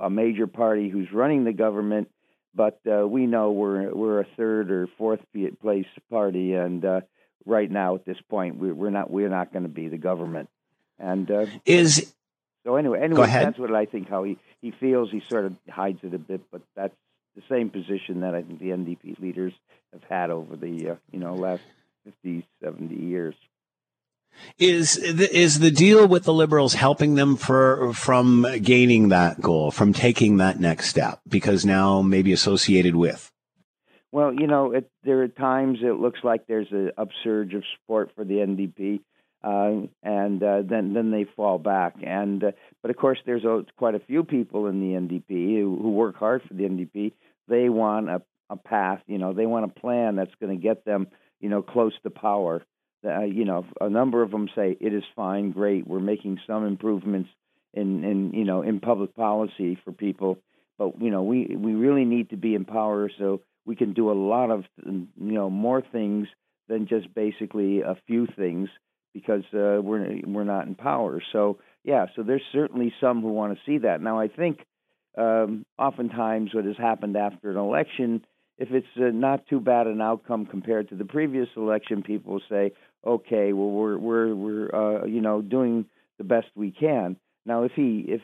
[0.01, 2.11] a major party who's running the government,
[2.55, 5.21] but uh, we know we're we're a third or fourth
[5.61, 7.01] place party, and uh,
[7.45, 10.49] right now at this point, we, we're not we're not going to be the government.
[10.99, 12.13] And uh, Is
[12.65, 14.09] so anyway, anyway, that's what I think.
[14.09, 15.11] How he he feels.
[15.11, 16.95] He sort of hides it a bit, but that's
[17.37, 19.53] the same position that I think the NDP leaders
[19.93, 21.63] have had over the uh, you know last
[22.05, 23.35] 50, 70 years.
[24.59, 29.71] Is the, is the deal with the liberals helping them for from gaining that goal,
[29.71, 31.21] from taking that next step?
[31.29, 33.31] Because now maybe associated with.
[34.13, 38.13] Well, you know, it, there are times it looks like there's an upsurge of support
[38.15, 39.01] for the NDP,
[39.43, 41.97] uh, and uh, then then they fall back.
[42.01, 45.79] And uh, but of course, there's a, quite a few people in the NDP who,
[45.83, 47.13] who work hard for the NDP.
[47.49, 50.85] They want a, a path, you know, they want a plan that's going to get
[50.85, 51.09] them,
[51.41, 52.65] you know, close to power.
[53.05, 55.87] Uh, you know, a number of them say it is fine, great.
[55.87, 57.29] We're making some improvements
[57.73, 60.39] in, in you know in public policy for people,
[60.79, 64.11] but you know we we really need to be in power so we can do
[64.11, 66.29] a lot of you know more things
[66.69, 68.69] than just basically a few things
[69.13, 71.23] because uh, we're we're not in power.
[71.33, 74.01] So yeah, so there's certainly some who want to see that.
[74.01, 74.61] Now I think
[75.17, 78.25] um, oftentimes what has happened after an election,
[78.59, 82.43] if it's uh, not too bad an outcome compared to the previous election, people will
[82.49, 82.73] say,
[83.07, 85.87] okay, well we're we're we're uh, you know doing
[86.19, 87.17] the best we can.
[87.47, 88.21] Now if he if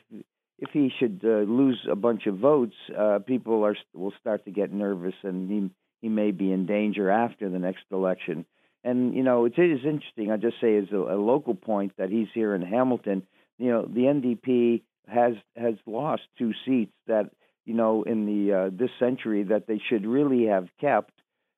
[0.59, 4.51] if he should uh, lose a bunch of votes, uh, people are will start to
[4.51, 5.71] get nervous, and he
[6.03, 8.45] he may be in danger after the next election.
[8.85, 10.31] And you know, it is interesting.
[10.31, 13.27] I just say as a, a local point that he's here in Hamilton.
[13.59, 17.31] You know, the NDP has has lost two seats that
[17.65, 21.13] you know in the uh, this century that they should really have kept.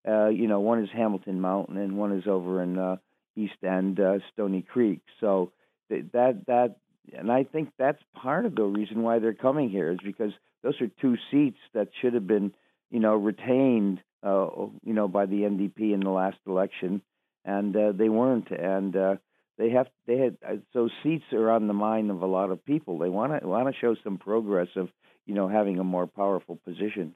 [0.07, 2.97] Uh, you know, one is Hamilton Mountain, and one is over in uh,
[3.37, 5.01] East End, uh, Stoney Creek.
[5.21, 5.53] So
[5.89, 6.77] th- that that
[7.17, 10.81] and I think that's part of the reason why they're coming here is because those
[10.81, 12.53] are two seats that should have been,
[12.91, 14.49] you know, retained, uh,
[14.85, 17.03] you know, by the NDP in the last election,
[17.45, 19.17] and uh, they weren't, and uh,
[19.59, 22.65] they have they had uh, so seats are on the mind of a lot of
[22.65, 22.99] people.
[22.99, 24.89] They want to want to show some progress of,
[25.27, 27.15] you know, having a more powerful position.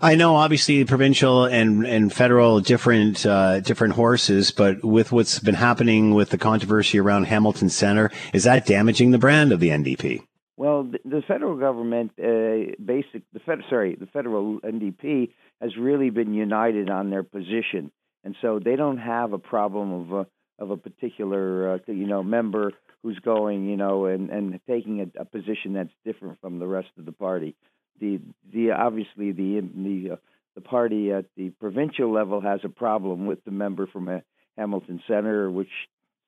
[0.00, 5.54] I know, obviously, provincial and and federal different uh, different horses, but with what's been
[5.54, 10.22] happening with the controversy around Hamilton Center, is that damaging the brand of the NDP?
[10.56, 16.10] Well, the, the federal government, uh, basic the fed, sorry, the federal NDP has really
[16.10, 17.90] been united on their position,
[18.22, 20.26] and so they don't have a problem of a
[20.62, 22.72] of a particular uh, you know member
[23.02, 26.90] who's going you know and and taking a, a position that's different from the rest
[26.96, 27.56] of the party.
[28.00, 28.20] The
[28.52, 30.16] the obviously the the uh,
[30.54, 34.18] the party at the provincial level has a problem with the member from uh,
[34.56, 35.70] Hamilton Center, which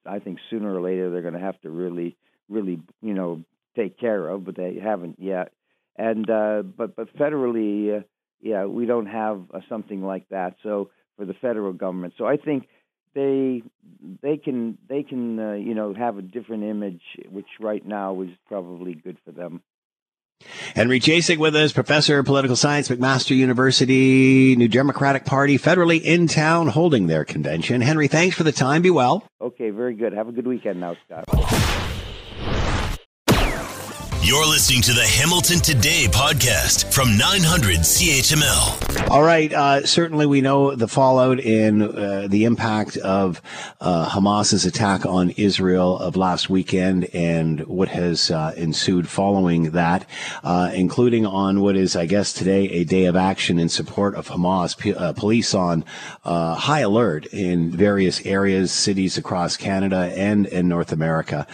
[0.07, 2.17] I think sooner or later they're going to have to really
[2.49, 3.43] really you know
[3.77, 5.53] take care of, but they haven't yet.
[5.97, 8.03] And uh, but but federally, uh,
[8.41, 10.57] yeah, we don't have uh, something like that.
[10.63, 12.69] So for the federal government, so I think
[13.15, 13.63] they
[14.23, 18.31] they can they can uh, you know have a different image, which right now is
[18.47, 19.63] probably good for them.
[20.75, 26.27] Henry Jacek with us, professor of political science, McMaster University, New Democratic Party, federally in
[26.27, 27.81] town holding their convention.
[27.81, 28.83] Henry, thanks for the time.
[28.83, 29.27] Be well.
[29.41, 30.13] Okay, very good.
[30.13, 31.91] Have a good weekend now, Scott.
[34.25, 39.11] You're listening to the Hamilton Today podcast from 900 CHML.
[39.11, 39.53] All right.
[39.53, 43.43] Uh, certainly, we know the fallout and uh, the impact of
[43.81, 50.09] uh, Hamas's attack on Israel of last weekend and what has uh, ensued following that,
[50.45, 54.29] uh, including on what is, I guess, today a day of action in support of
[54.29, 54.79] Hamas.
[54.79, 55.85] P- uh, police on
[56.25, 61.45] high alert in various areas, cities across Canada and in North America,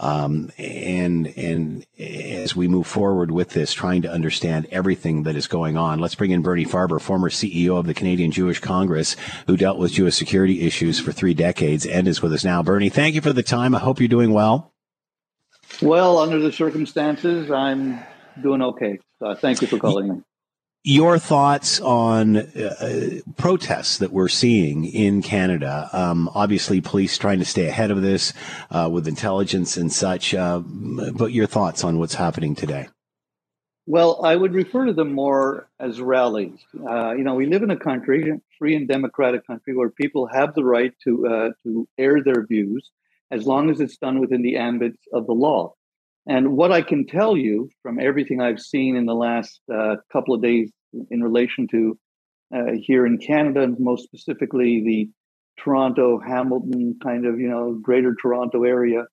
[0.00, 1.86] um, and and
[2.16, 5.98] as we move forward with this, trying to understand everything that is going on.
[5.98, 9.92] Let's bring in Bernie Farber, former CEO of the Canadian Jewish Congress, who dealt with
[9.92, 12.62] Jewish security issues for three decades and is with us now.
[12.62, 13.74] Bernie, thank you for the time.
[13.74, 14.72] I hope you're doing well.
[15.82, 18.00] Well, under the circumstances, I'm
[18.42, 18.98] doing okay.
[19.20, 20.22] Uh, thank you for calling me
[20.86, 25.90] your thoughts on uh, protests that we're seeing in Canada.
[25.92, 28.32] Um, obviously, police trying to stay ahead of this
[28.70, 30.32] uh, with intelligence and such.
[30.32, 32.86] Uh, but your thoughts on what's happening today?
[33.86, 36.60] Well, I would refer to them more as rallies.
[36.88, 40.54] Uh, you know, we live in a country, free and democratic country, where people have
[40.54, 42.92] the right to uh, to air their views,
[43.32, 45.74] as long as it's done within the ambit of the law.
[46.26, 50.34] And what I can tell you from everything I've seen in the last uh, couple
[50.34, 50.70] of days
[51.10, 51.98] in relation to
[52.54, 55.10] uh, here in Canada, and most specifically the
[55.62, 59.04] Toronto, Hamilton kind of, you know, greater Toronto area,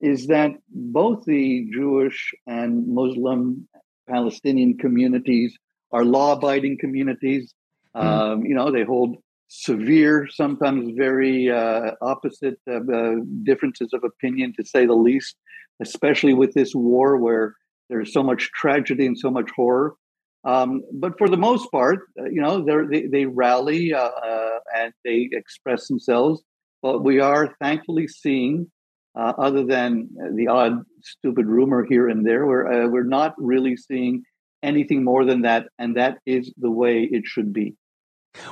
[0.00, 3.68] is that both the Jewish and Muslim
[4.08, 5.56] Palestinian communities
[5.92, 7.52] are law abiding communities.
[7.96, 8.02] Mm.
[8.02, 9.16] Um, you know, they hold
[9.48, 12.80] severe, sometimes very uh, opposite uh,
[13.42, 15.36] differences of opinion, to say the least,
[15.80, 17.54] especially with this war where
[17.88, 19.94] there's so much tragedy and so much horror.
[20.44, 24.92] Um, but for the most part, uh, you know, they they rally uh, uh, and
[25.04, 26.42] they express themselves.
[26.80, 28.70] But we are thankfully seeing,
[29.16, 34.22] uh, other than the odd stupid rumor here and there, we're we're not really seeing
[34.62, 37.74] anything more than that, and that is the way it should be.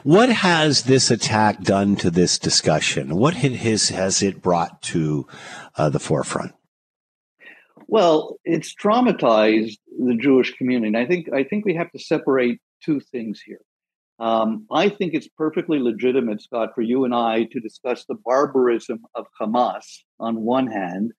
[0.02, 3.16] What has this attack done to this discussion?
[3.16, 5.26] What has, has it brought to
[5.76, 6.52] uh, the forefront?
[7.88, 10.88] Well, it's traumatized the Jewish community.
[10.88, 13.60] And I think I think we have to separate two things here.
[14.18, 19.04] Um, I think it's perfectly legitimate, Scott, for you and I to discuss the barbarism
[19.14, 19.84] of Hamas
[20.18, 21.12] on one hand,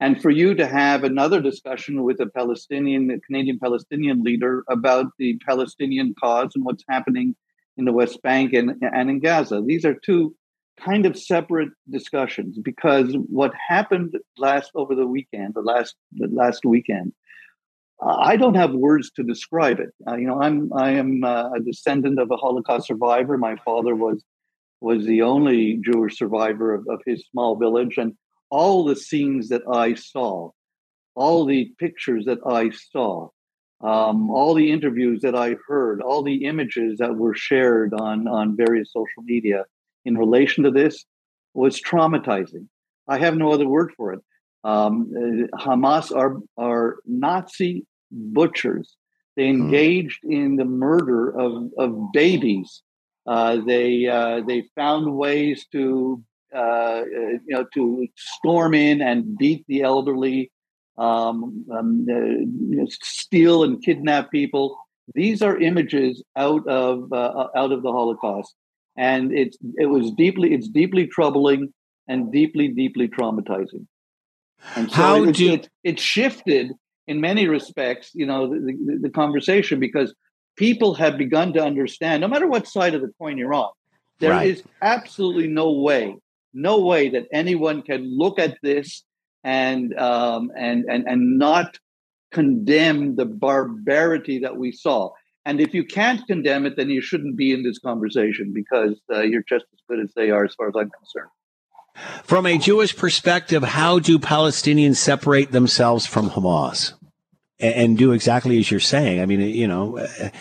[0.00, 5.06] and for you to have another discussion with a Palestinian, a Canadian Palestinian leader about
[5.18, 7.34] the Palestinian cause and what's happening
[7.76, 9.62] in the West Bank and, and in Gaza.
[9.64, 10.34] These are two
[10.78, 16.64] kind of separate discussions because what happened last over the weekend, the last the last
[16.64, 17.12] weekend,
[18.00, 19.90] I don't have words to describe it.
[20.06, 23.38] Uh, you know, I'm I am uh, a descendant of a Holocaust survivor.
[23.38, 24.24] My father was
[24.80, 28.14] was the only Jewish survivor of, of his small village, and
[28.50, 30.50] all the scenes that I saw,
[31.14, 33.28] all the pictures that I saw,
[33.82, 38.56] um, all the interviews that I heard, all the images that were shared on on
[38.56, 39.64] various social media
[40.04, 41.04] in relation to this
[41.54, 42.66] was traumatizing.
[43.08, 44.20] I have no other word for it.
[44.64, 45.10] Um,
[45.52, 48.96] uh, Hamas are are Nazi butchers.
[49.36, 49.62] They hmm.
[49.62, 52.82] engaged in the murder of of babies.
[53.26, 56.22] Uh, they uh, they found ways to
[56.54, 60.52] uh, uh you know to storm in and beat the elderly,
[60.98, 64.78] um, um, uh, you know, steal and kidnap people.
[65.14, 68.54] These are images out of uh, out of the Holocaust
[68.96, 71.72] and it's it was deeply it's deeply troubling
[72.08, 73.86] and deeply deeply traumatizing.
[74.76, 76.72] And so How it, do it, it shifted
[77.08, 80.14] in many respects, you know, the, the, the, conversation because
[80.56, 83.70] people have begun to understand, no matter what side of the coin you're on,
[84.20, 84.48] there right.
[84.48, 86.14] is absolutely no way,
[86.54, 89.02] no way that anyone can look at this
[89.44, 91.78] and um, and and and not
[92.32, 95.10] condemn the barbarity that we saw.
[95.44, 99.22] And if you can't condemn it, then you shouldn't be in this conversation because uh,
[99.22, 101.30] you're just as good as they are, as far as I'm concerned.
[102.22, 106.94] From a Jewish perspective, how do Palestinians separate themselves from Hamas?
[107.62, 109.20] and do exactly as you're saying.
[109.20, 109.98] I mean, you know,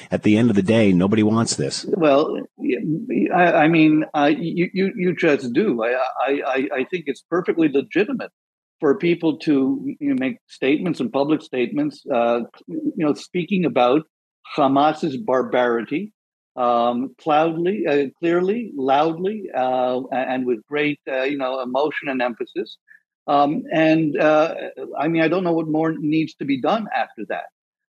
[0.09, 1.85] at the end of the day, nobody wants this.
[1.87, 2.39] Well,
[3.33, 5.83] I, I mean, you, you you just do.
[5.83, 8.31] I, I I think it's perfectly legitimate
[8.81, 14.01] for people to you know, make statements and public statements, uh, you know, speaking about
[14.57, 16.11] Hamas's barbarity,
[16.57, 22.77] um, cloudly, uh, clearly, loudly, uh, and with great, uh, you know, emotion and emphasis.
[23.27, 24.55] Um, and uh,
[24.99, 27.45] I mean, I don't know what more needs to be done after that.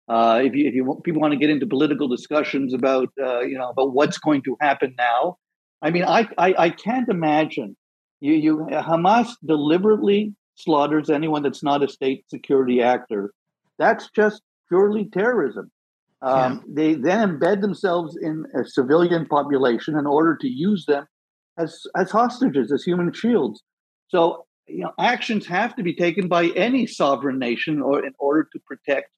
[0.09, 3.59] Uh, if you if you want, people want to get into political discussions about you
[3.59, 5.36] know about what's going to happen now,
[5.82, 7.76] I mean, I I, I can't imagine
[8.20, 13.32] you you Hamas deliberately slaughters anyone that's not a state security actor.
[13.78, 15.70] That's just purely terrorism.
[16.20, 16.74] Um, yeah.
[16.74, 21.06] They then embed themselves in a civilian population in order to use them
[21.56, 23.62] as as hostages, as human shields.
[24.09, 28.48] So you know, actions have to be taken by any sovereign nation or in order
[28.52, 29.11] to protect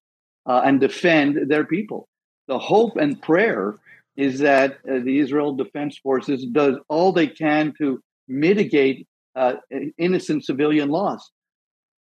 [0.47, 2.09] uh, and defend their people.
[2.49, 3.77] The hope and prayer
[4.17, 9.07] is that uh, the Israel Defense Forces does all they can to mitigate
[9.41, 9.55] uh,
[9.97, 11.31] innocent civilian loss.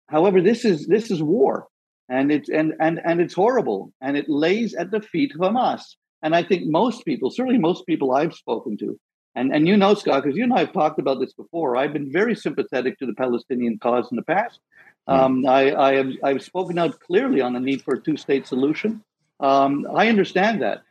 [0.09, 1.68] However, this is this is war,
[2.09, 5.82] and it's and and and it's horrible, and it lays at the feet of Hamas.
[6.22, 8.99] And I think most people, certainly most people I've spoken to,
[9.34, 11.76] and and you know, Scott, because you and I have talked about this before.
[11.76, 14.61] I've been very sympathetic to the Palestinian cause in the past.
[15.09, 15.14] Hmm.
[15.14, 19.03] Um, I, I have I've spoken out clearly on the need for a two-state solution.
[19.38, 20.82] Um, I understand that,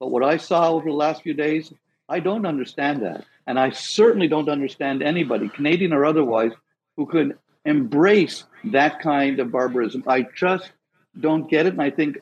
[0.00, 1.72] but what I saw over the last few days,
[2.08, 6.52] I don't understand that, and I certainly don't understand anybody, Canadian or otherwise,
[6.96, 10.04] who could embrace that kind of barbarism.
[10.06, 10.70] I just
[11.18, 12.18] don't get it, and I think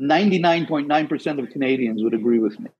[0.00, 2.70] 99.9% of Canadians would agree with me.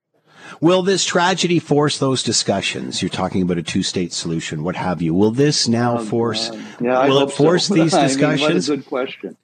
[0.61, 3.01] Will this tragedy force those discussions?
[3.01, 5.14] You're talking about a two-state solution, what have you.
[5.14, 6.51] Will this now oh, force?
[6.80, 7.74] Yeah, will it force so.
[7.76, 8.22] these discussions?
[8.22, 9.36] I mean, what a good question.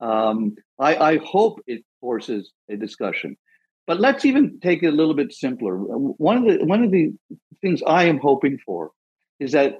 [0.00, 3.38] Um, I, I, hope it forces a discussion,
[3.86, 5.76] but let's even take it a little bit simpler.
[5.76, 7.12] One of the one of the
[7.60, 8.90] things I am hoping for
[9.38, 9.78] is that,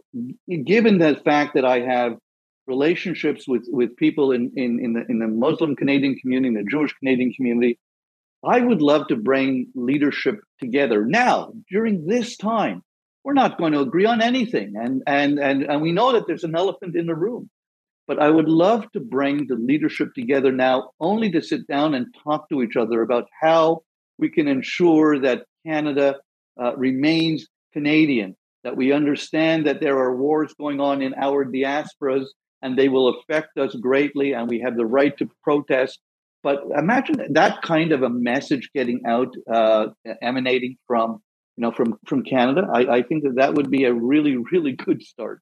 [0.65, 2.19] given the fact that I have
[2.67, 6.93] relationships with with people in in in the in the Muslim Canadian community, the Jewish
[6.95, 7.79] Canadian community,
[8.45, 12.83] I would love to bring leadership together now during this time.
[13.25, 16.45] We're not going to agree on anything, and and and and we know that there's
[16.45, 17.51] an elephant in the room.
[18.07, 22.15] But I would love to bring the leadership together now, only to sit down and
[22.23, 23.83] talk to each other about how
[24.19, 26.17] we can ensure that Canada
[26.61, 32.27] uh, remains Canadian, that we understand that there are wars going on in our diasporas
[32.63, 36.01] and they will affect us greatly, and we have the right to protest
[36.47, 39.87] but imagine that kind of a message getting out, uh,
[40.23, 41.21] emanating from
[41.57, 42.69] you know from from Canada.
[42.73, 45.41] I, I think that that would be a really really good start.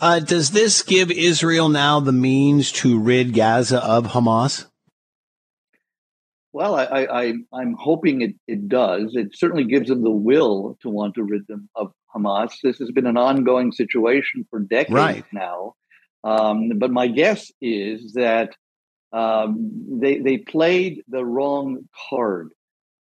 [0.00, 4.64] Uh, does this give Israel now the means to rid Gaza of Hamas?
[6.56, 9.10] Well, I, I, I'm hoping it, it does.
[9.12, 12.54] It certainly gives them the will to want to rid them of Hamas.
[12.62, 15.24] This has been an ongoing situation for decades right.
[15.34, 15.74] now.
[16.24, 18.56] Um, but my guess is that
[19.12, 22.52] um, they they played the wrong card.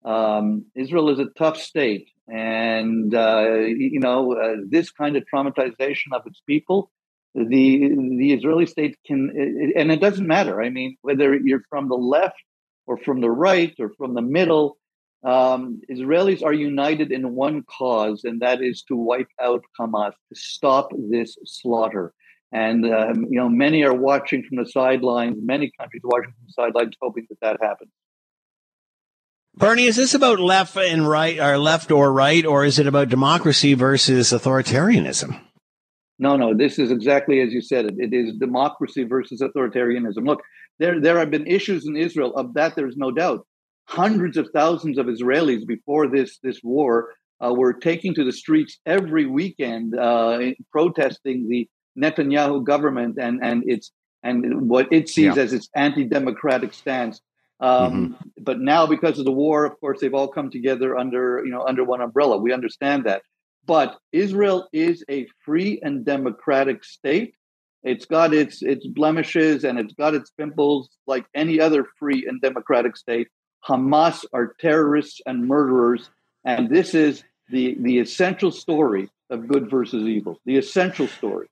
[0.05, 6.11] Um, Israel is a tough state, and uh, you know uh, this kind of traumatization
[6.13, 6.91] of its people.
[7.37, 7.89] The
[8.19, 9.31] the Israeli state can,
[9.77, 10.61] and it doesn't matter.
[10.61, 12.43] I mean, whether you're from the left
[12.87, 14.77] or from the right or from the middle,
[15.25, 20.35] um, Israelis are united in one cause, and that is to wipe out Hamas, to
[20.35, 22.13] stop this slaughter.
[22.53, 25.39] And um, you know, many are watching from the sidelines.
[25.43, 27.91] Many countries watching from the sidelines, hoping that that happens.
[29.57, 33.09] Bernie, is this about left and right, or left or right, or is it about
[33.09, 35.41] democracy versus authoritarianism?
[36.19, 36.55] No, no.
[36.55, 37.87] This is exactly as you said.
[37.87, 40.27] It, it is democracy versus authoritarianism.
[40.27, 40.43] Look,
[40.79, 42.77] there there have been issues in Israel of that.
[42.77, 43.47] There's no doubt.
[43.87, 47.11] Hundreds of thousands of Israelis before this this war
[47.45, 50.39] uh, were taking to the streets every weekend, uh,
[50.73, 53.91] protesting the Netanyahu government and and its
[54.23, 55.43] and what it sees yeah.
[55.43, 57.21] as its anti-democratic stance.
[57.61, 58.29] Um, mm-hmm.
[58.41, 61.63] But now, because of the war, of course, they've all come together under you know
[61.67, 62.39] under one umbrella.
[62.39, 63.23] We understand that.
[63.67, 67.35] But Israel is a free and democratic state.
[67.83, 72.41] It's got its its blemishes and it's got its pimples like any other free and
[72.41, 73.29] democratic state.
[73.67, 76.11] Hamas are terrorists and murderers,
[76.45, 80.39] and this is the the essential story of good versus evil.
[80.45, 81.47] The essential story.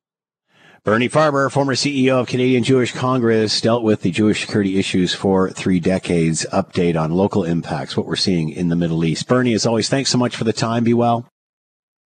[0.85, 5.49] Bernie Farber, former CEO of Canadian Jewish Congress, dealt with the Jewish security issues for
[5.49, 6.45] three decades.
[6.53, 9.29] Update on local impacts, what we're seeing in the Middle East.
[9.29, 10.83] Bernie, as always, thanks so much for the time.
[10.83, 11.32] Be well.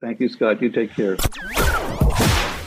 [0.03, 0.61] Thank you, Scott.
[0.61, 1.15] You take care.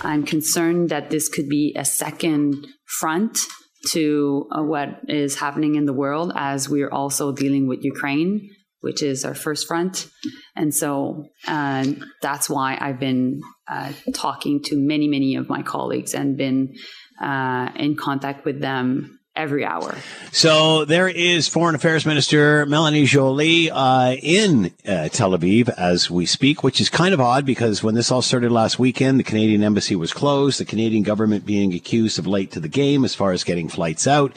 [0.02, 3.40] I'm concerned that this could be a second front
[3.88, 8.50] to uh, what is happening in the world as we're also dealing with Ukraine
[8.86, 10.06] which is our first front.
[10.54, 11.84] And so uh,
[12.22, 16.76] that's why I've been uh, talking to many, many of my colleagues and been
[17.20, 19.94] uh, in contact with them every hour.
[20.32, 26.26] So there is Foreign Affairs Minister Melanie Joly uh, in uh, Tel Aviv as we
[26.26, 29.62] speak, which is kind of odd because when this all started last weekend, the Canadian
[29.62, 30.58] embassy was closed.
[30.58, 34.06] The Canadian government being accused of late to the game as far as getting flights
[34.06, 34.36] out.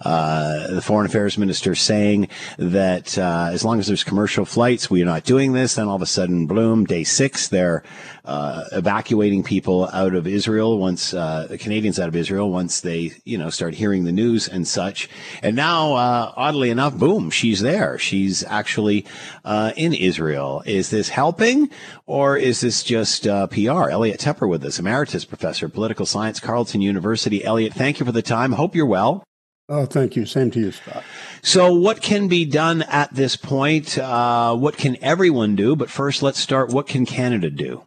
[0.00, 2.28] Uh, the Foreign Affairs Minister saying
[2.58, 5.76] that uh, as long as there's commercial flights, we are not doing this.
[5.76, 7.82] Then all of a sudden, bloom, day six, they're
[8.24, 13.38] uh, evacuating people out of Israel once uh, Canadians out of Israel once they you
[13.38, 15.08] know start hearing the news and such.
[15.42, 17.98] And now, uh, oddly enough, boom, she's there.
[17.98, 19.06] She's actually
[19.44, 20.62] uh, in Israel.
[20.66, 21.70] Is this helping,
[22.06, 23.90] or is this just uh, PR?
[23.90, 27.44] Elliot Tepper with us, emeritus professor of political science, Carleton University.
[27.44, 28.52] Elliot, thank you for the time.
[28.52, 29.24] Hope you're well.
[29.68, 30.26] Oh, thank you.
[30.26, 31.04] Same to you, Scott.
[31.42, 33.96] So, what can be done at this point?
[33.96, 35.76] Uh, what can everyone do?
[35.76, 36.70] But first, let's start.
[36.70, 37.86] What can Canada do?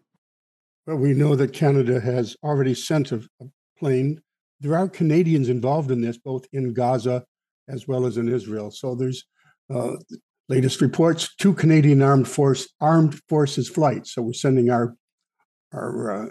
[0.87, 3.27] Well, we know that Canada has already sent a
[3.77, 4.21] plane.
[4.64, 7.26] There are Canadians involved in this, both in Gaza
[7.68, 8.72] as well as in Israel.
[8.72, 9.26] So there's
[9.70, 9.97] uh,
[10.47, 14.14] latest reports: two Canadian armed force armed forces flights.
[14.14, 14.95] So we're sending our
[15.74, 16.30] our uh,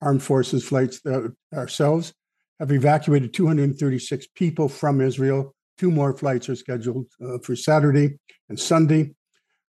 [0.00, 2.14] armed forces flights uh, ourselves.
[2.58, 5.54] Have evacuated 236 people from Israel.
[5.76, 8.18] Two more flights are scheduled uh, for Saturday
[8.48, 9.14] and Sunday.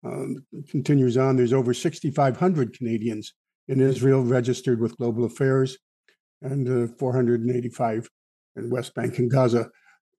[0.03, 1.37] Um, continues on.
[1.37, 3.35] There's over 6,500 Canadians
[3.69, 5.77] in Israel registered with Global Affairs
[6.43, 8.09] and uh, 485
[8.57, 9.71] in West Bank and Gaza.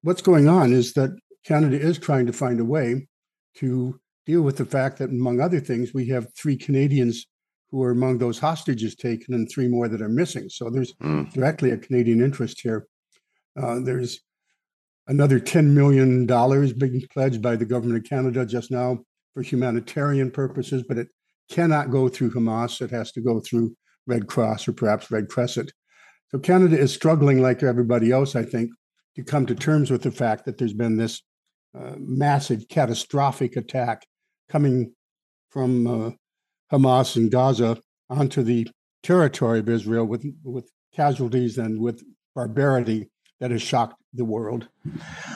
[0.03, 1.11] What's going on is that
[1.45, 3.07] Canada is trying to find a way
[3.55, 7.25] to deal with the fact that, among other things, we have three Canadians
[7.71, 10.49] who are among those hostages taken and three more that are missing.
[10.49, 11.31] So there's mm.
[11.33, 12.87] directly a Canadian interest here.
[13.61, 14.19] Uh, there's
[15.07, 16.25] another $10 million
[16.77, 18.99] being pledged by the government of Canada just now
[19.33, 21.07] for humanitarian purposes, but it
[21.49, 22.81] cannot go through Hamas.
[22.81, 25.71] It has to go through Red Cross or perhaps Red Crescent.
[26.31, 28.71] So Canada is struggling, like everybody else, I think,
[29.15, 31.21] to come to terms with the fact that there's been this
[31.77, 34.05] uh, massive, catastrophic attack
[34.49, 34.93] coming
[35.49, 36.11] from uh,
[36.71, 37.77] Hamas and Gaza
[38.09, 38.67] onto the
[39.03, 42.03] territory of Israel with with casualties and with
[42.35, 43.09] barbarity
[43.41, 44.67] that has shocked the world?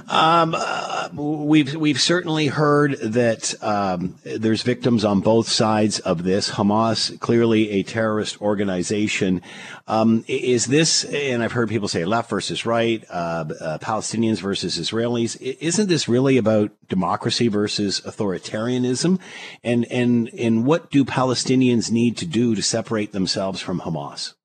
[0.07, 6.51] Um, uh, we've we've certainly heard that um, there's victims on both sides of this.
[6.51, 9.41] Hamas, clearly a terrorist organization.
[9.87, 11.03] Um, is this?
[11.05, 15.35] And I've heard people say left versus right, uh, uh, Palestinians versus Israelis.
[15.41, 19.19] Isn't this really about democracy versus authoritarianism?
[19.63, 24.35] And and and what do Palestinians need to do to separate themselves from Hamas?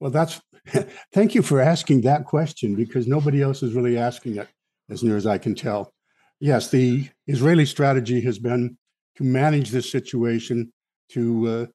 [0.00, 0.40] Well, that's
[1.12, 4.48] Thank you for asking that question because nobody else is really asking it,
[4.90, 5.92] as near as I can tell.
[6.40, 8.76] Yes, the Israeli strategy has been
[9.16, 10.72] to manage this situation,
[11.10, 11.66] to uh,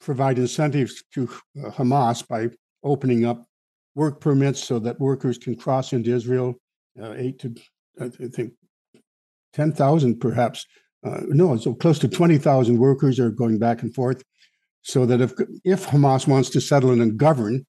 [0.00, 1.28] provide incentives to
[1.62, 2.48] uh, Hamas by
[2.82, 3.46] opening up
[3.94, 6.54] work permits so that workers can cross into Israel.
[7.00, 7.54] Uh, eight to,
[8.00, 8.52] I think,
[9.52, 10.66] 10,000 perhaps.
[11.04, 14.22] Uh, no, so close to 20,000 workers are going back and forth.
[14.82, 15.32] So that if,
[15.64, 17.66] if Hamas wants to settle in and govern,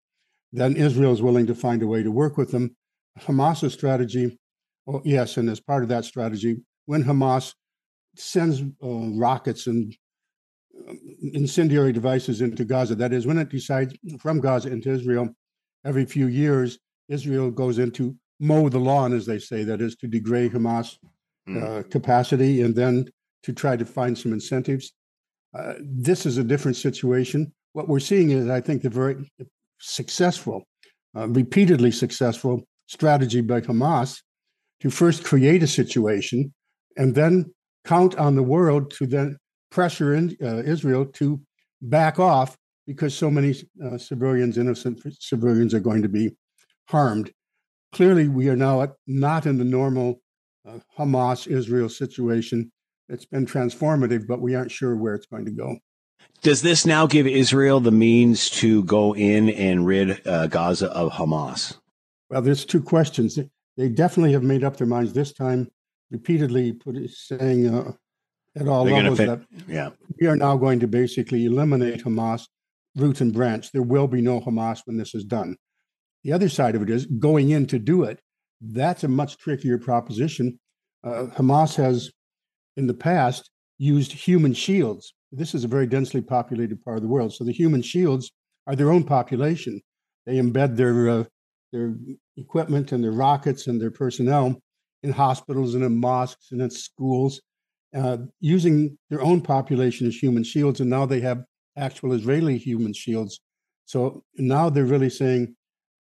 [0.51, 2.75] then Israel is willing to find a way to work with them.
[3.19, 4.37] Hamas's strategy,
[4.87, 7.53] oh, yes, and as part of that strategy, when Hamas
[8.15, 9.95] sends uh, rockets and
[10.87, 10.99] um,
[11.33, 15.29] incendiary devices into Gaza, that is, when it decides from Gaza into Israel,
[15.85, 16.79] every few years,
[17.09, 20.97] Israel goes into mow the lawn, as they say, that is, to degrade Hamas
[21.47, 21.61] mm.
[21.61, 23.05] uh, capacity and then
[23.43, 24.93] to try to find some incentives.
[25.57, 27.51] Uh, this is a different situation.
[27.73, 29.29] What we're seeing is, I think, the very
[29.79, 30.63] successful,
[31.17, 34.21] uh, repeatedly successful strategy by Hamas
[34.81, 36.53] to first create a situation
[36.97, 37.53] and then
[37.85, 39.37] count on the world to then
[39.71, 41.39] pressure in, uh, Israel to
[41.81, 42.57] back off
[42.87, 43.53] because so many
[43.85, 46.31] uh, civilians, innocent civilians, are going to be
[46.89, 47.31] harmed.
[47.91, 50.21] Clearly, we are now at, not in the normal
[50.67, 52.71] uh, Hamas Israel situation.
[53.07, 55.77] It's been transformative, but we aren't sure where it's going to go.
[56.41, 61.11] Does this now give Israel the means to go in and rid uh, Gaza of
[61.11, 61.77] Hamas?
[62.29, 63.37] Well, there's two questions.
[63.75, 65.69] They definitely have made up their minds this time,
[66.11, 67.91] repeatedly put it, saying uh,
[68.55, 69.89] at all They're levels that yeah.
[70.19, 72.47] we are now going to basically eliminate Hamas
[72.95, 73.71] root and branch.
[73.71, 75.57] There will be no Hamas when this is done.
[76.23, 78.21] The other side of it is going in to do it.
[78.61, 80.59] That's a much trickier proposition.
[81.03, 82.11] Uh, Hamas has,
[82.77, 87.09] in the past, used human shields this is a very densely populated part of the
[87.09, 87.33] world.
[87.33, 88.31] So the human shields
[88.67, 89.81] are their own population.
[90.25, 91.23] They embed their uh,
[91.71, 91.95] their
[92.37, 94.59] equipment and their rockets and their personnel
[95.03, 97.41] in hospitals and in mosques and in schools,
[97.95, 100.79] uh, using their own population as human shields.
[100.79, 101.43] And now they have
[101.77, 103.39] actual Israeli human shields.
[103.85, 105.55] So now they're really saying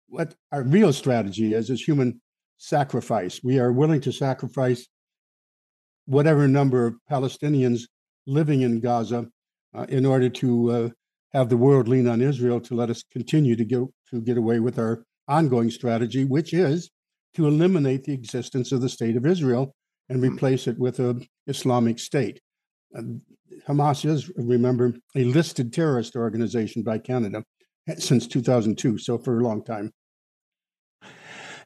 [0.09, 2.21] what our real strategy is is human
[2.59, 3.41] sacrifice.
[3.43, 4.87] We are willing to sacrifice
[6.07, 7.83] whatever number of Palestinians
[8.31, 9.27] living in Gaza
[9.75, 10.89] uh, in order to uh,
[11.33, 14.61] have the world lean on Israel to let us continue to get to get away
[14.61, 16.91] with our ongoing strategy, which is
[17.35, 19.75] to eliminate the existence of the state of Israel
[20.09, 22.41] and replace it with a Islamic state.
[22.97, 23.03] Uh,
[23.69, 27.45] Hamas is, remember, a listed terrorist organization by Canada
[27.99, 29.93] since 2002, so for a long time.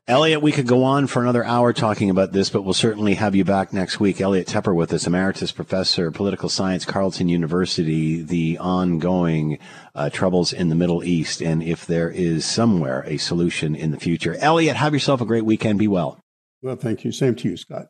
[0.06, 3.34] Elliot, we could go on for another hour talking about this, but we'll certainly have
[3.34, 4.20] you back next week.
[4.20, 9.58] Elliot Tepper with us, Emeritus Professor, Political Science, Carleton University, the ongoing
[9.94, 13.98] uh, troubles in the Middle East, and if there is somewhere a solution in the
[13.98, 14.36] future.
[14.40, 15.78] Elliot, have yourself a great weekend.
[15.78, 16.20] Be well.
[16.60, 17.10] Well, thank you.
[17.10, 17.86] Same to you, Scott.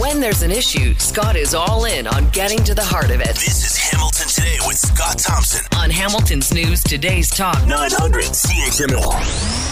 [0.00, 3.34] When there's an issue, Scott is all in on getting to the heart of it.
[3.34, 9.67] This is Hamilton Today with Scott Thompson on Hamilton's News Today's Talk 900 CHML.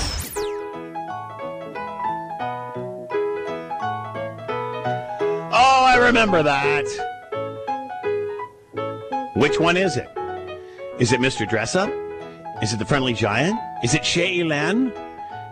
[5.97, 6.84] I remember that.
[9.34, 10.11] Which one is it?
[10.99, 11.49] Is it Mr.
[11.49, 11.90] Dressup?
[12.62, 13.59] Is it the Friendly Giant?
[13.82, 14.92] Is it Chez Hélène?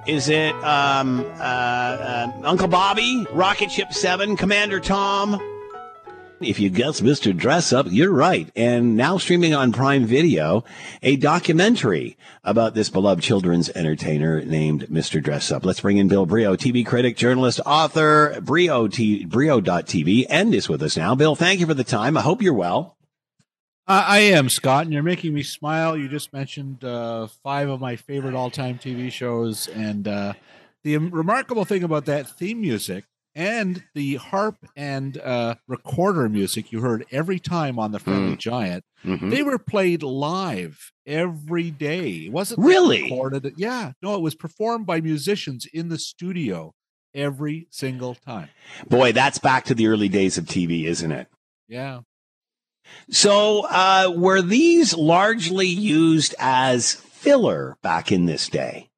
[0.06, 5.40] Is it um, uh, uh, Uncle Bobby, Rocket Ship 7, Commander Tom?
[6.40, 7.34] If you guess Mr.
[7.34, 8.50] Dress Up, you're right.
[8.56, 10.64] And now streaming on Prime Video,
[11.02, 15.22] a documentary about this beloved children's entertainer named Mr.
[15.22, 15.64] Dress Up.
[15.64, 20.82] Let's bring in Bill Brioux, TV critic, journalist, author, Brioux T- Brioux.tv, and is with
[20.82, 21.14] us now.
[21.14, 22.16] Bill, thank you for the time.
[22.16, 22.96] I hope you're well.
[23.86, 25.96] I am, Scott, and you're making me smile.
[25.96, 29.68] You just mentioned uh, five of my favorite all time TV shows.
[29.68, 30.32] And uh,
[30.82, 33.04] the remarkable thing about that theme music
[33.34, 38.38] and the harp and uh, recorder music you heard every time on the Friendly Mm.
[38.38, 39.30] Giant, Mhm.
[39.30, 42.26] they were played live every day.
[42.26, 43.02] It wasn't Really?
[43.04, 43.54] recorded.
[43.56, 46.72] Yeah, no, it was performed by musicians in the studio
[47.14, 48.48] every single time.
[48.88, 51.28] Boy, that's back to the early days of TV, isn't it?
[51.68, 52.00] Yeah.
[53.10, 58.90] So, uh, were these largely used as filler back in this day?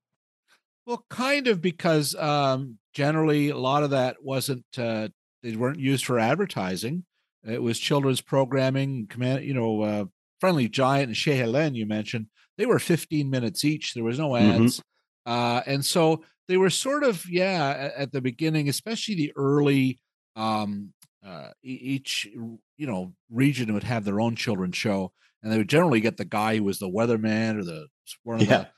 [0.87, 5.09] Well, kind of because um, generally a lot of that wasn't uh,
[5.43, 7.05] they weren't used for advertising.
[7.45, 9.07] It was children's programming.
[9.07, 10.05] Command, you know, uh,
[10.41, 12.29] Friendly Giant and Chez Hélène you mentioned.
[12.57, 13.93] They were 15 minutes each.
[13.93, 14.65] There was no Mhm.
[14.65, 14.83] ads,
[15.27, 20.01] uh, and so they were sort of yeah at, at the beginning, especially the early.
[20.35, 20.93] Um,
[21.25, 26.01] uh, each you know region would have their own children's show, and they would generally
[26.01, 27.89] get the guy who was the weatherman or the
[28.23, 28.59] one of Yeah.
[28.59, 28.69] the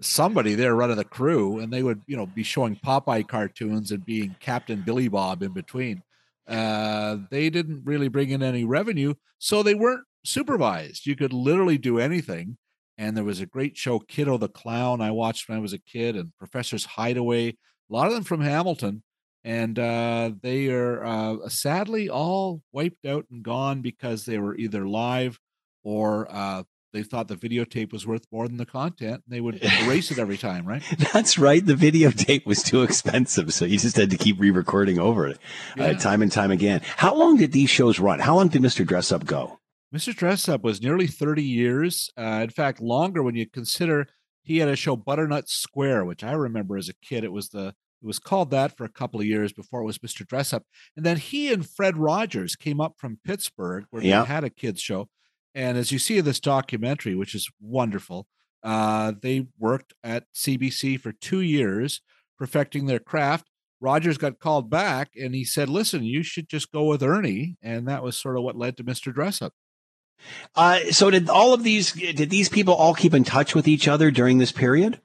[0.00, 4.04] somebody there running the crew, and they would you know be showing Popeye cartoons and
[4.04, 6.02] being Captain Billy Bob in between.
[6.46, 11.06] Uh, they didn't really bring in any revenue, so they weren't supervised.
[11.06, 12.56] You could literally do anything.
[12.96, 15.78] And there was a great show, Kiddo the Clown, I watched when I was a
[15.78, 17.56] kid, and Professor's Hideaway, a
[17.88, 19.04] lot of them from Hamilton.
[19.44, 24.86] And uh, they are uh, sadly all wiped out and gone because they were either
[24.88, 25.38] live
[25.84, 26.64] or uh,
[26.98, 29.22] they thought the videotape was worth more than the content.
[29.24, 30.82] And they would erase it every time, right?
[31.12, 31.64] That's right.
[31.64, 35.38] The videotape was too expensive, so you just had to keep re-recording over it,
[35.78, 36.80] uh, time and time again.
[36.96, 38.18] How long did these shows run?
[38.20, 38.86] How long did Mr.
[38.86, 39.58] Dress Up go?
[39.94, 40.14] Mr.
[40.14, 42.10] Dress Up was nearly 30 years.
[42.18, 44.06] Uh, in fact, longer when you consider
[44.42, 47.22] he had a show Butternut Square, which I remember as a kid.
[47.24, 49.98] It was the it was called that for a couple of years before it was
[49.98, 50.24] Mr.
[50.26, 50.62] Dress Up.
[50.96, 54.20] And then he and Fred Rogers came up from Pittsburgh where Yeah.
[54.22, 55.08] they had a kids show.
[55.58, 58.28] And as you see in this documentary, which is wonderful,
[58.62, 62.00] uh, they worked at CBC for two years,
[62.38, 63.48] perfecting their craft.
[63.80, 67.56] Rogers got called back and he said, Listen, you should just go with Ernie.
[67.60, 69.12] And that was sort of what led to Mr.
[69.12, 69.52] Dress Up.
[70.54, 71.92] Uh, so did all of these?
[71.92, 75.00] Did these people all keep in touch with each other during this period?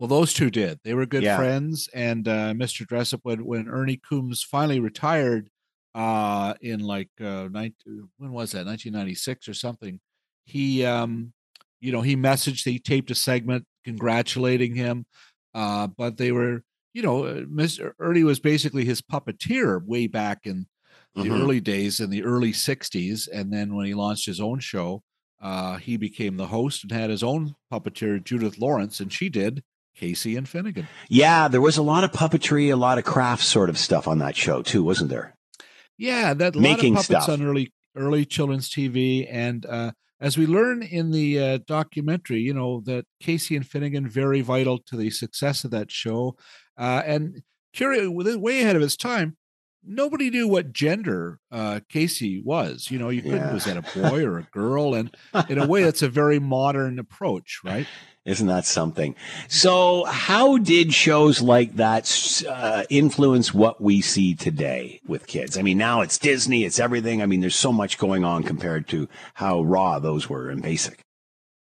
[0.00, 0.80] Well, those two did.
[0.82, 1.36] They were good Yeah.
[1.36, 1.88] friends.
[1.94, 2.84] And uh, Mr.
[2.86, 5.48] Dressup, when, when Ernie Coombs finally retired
[5.94, 8.66] uh, in like, uh, 19, when was that?
[8.66, 10.00] 1996 or something.
[10.44, 11.32] He, um,
[11.80, 15.06] you know, he messaged, he taped a segment congratulating him.
[15.54, 16.62] Uh, but they were,
[16.92, 17.92] you know, uh, Mr.
[17.98, 20.66] Ernie was basically his puppeteer way back in
[21.14, 21.40] the Mhm.
[21.42, 23.26] early days in the early 60s.
[23.26, 25.02] And then when he launched his own show,
[25.40, 29.62] uh, he became the host and had his own puppeteer, Judith Lawrence, and she did
[29.96, 30.86] Casey and Finnegan.
[31.08, 34.18] Yeah, there was a lot of puppetry, a lot of craft sort of stuff on
[34.18, 35.34] that show too, wasn't there?
[36.00, 37.40] Yeah, that Making lot of puppets stuff.
[37.40, 42.54] on early early children's TV, and uh, as we learn in the uh, documentary, you
[42.54, 46.36] know that Casey and Finnegan very vital to the success of that show,
[46.78, 47.42] uh, and
[47.74, 49.36] curious, way ahead of its time.
[49.82, 52.90] Nobody knew what gender uh, Casey was.
[52.90, 53.52] You know, you couldn't Yeah.
[53.54, 55.14] was that a boy or a girl, and
[55.48, 57.86] in a way, that's a very modern approach, right?
[58.26, 59.14] Isn't that something?
[59.48, 65.56] So, how did shows like that uh, influence what we see today with kids?
[65.56, 67.22] I mean, now it's Disney, it's everything.
[67.22, 71.00] I mean, there's so much going on compared to how raw those were in basic.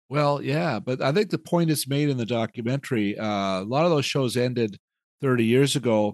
[0.08, 3.18] Well, yeah, but I think the point is made in the documentary.
[3.18, 4.78] Uh, a lot of those shows ended
[5.20, 6.12] 30 years ago.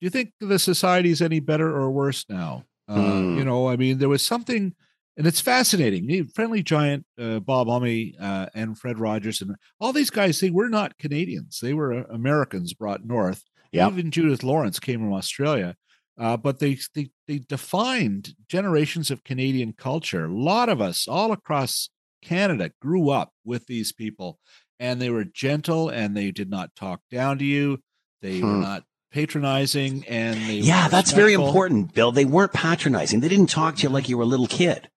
[0.00, 2.64] Do you think the society is any better or worse now?
[2.88, 3.36] Uh, Hmm.
[3.36, 4.74] You know, I mean, there was something,
[5.20, 6.06] and it's fascinating.
[6.06, 10.48] The Friendly Giant, uh, Bob Homme, uh, and Fred Rogers, and all these guys, they
[10.48, 11.58] were not Canadians.
[11.60, 13.42] They were uh, Americans brought north.
[13.74, 15.76] Even Judith Lawrence came from Australia.
[16.18, 20.24] Uh, but they, they they defined generations of Canadian culture.
[20.24, 21.90] A lot of us all across
[22.22, 24.38] Canada grew up with these people,
[24.78, 27.78] and they were gentle, and they did not talk down to you.
[28.22, 28.60] They were Hmm.
[28.62, 32.10] not patronizing, and they were Yeah, that's very important, Bill.
[32.10, 33.20] They weren't patronizing.
[33.20, 34.88] They didn't talk to you like you were a little kid.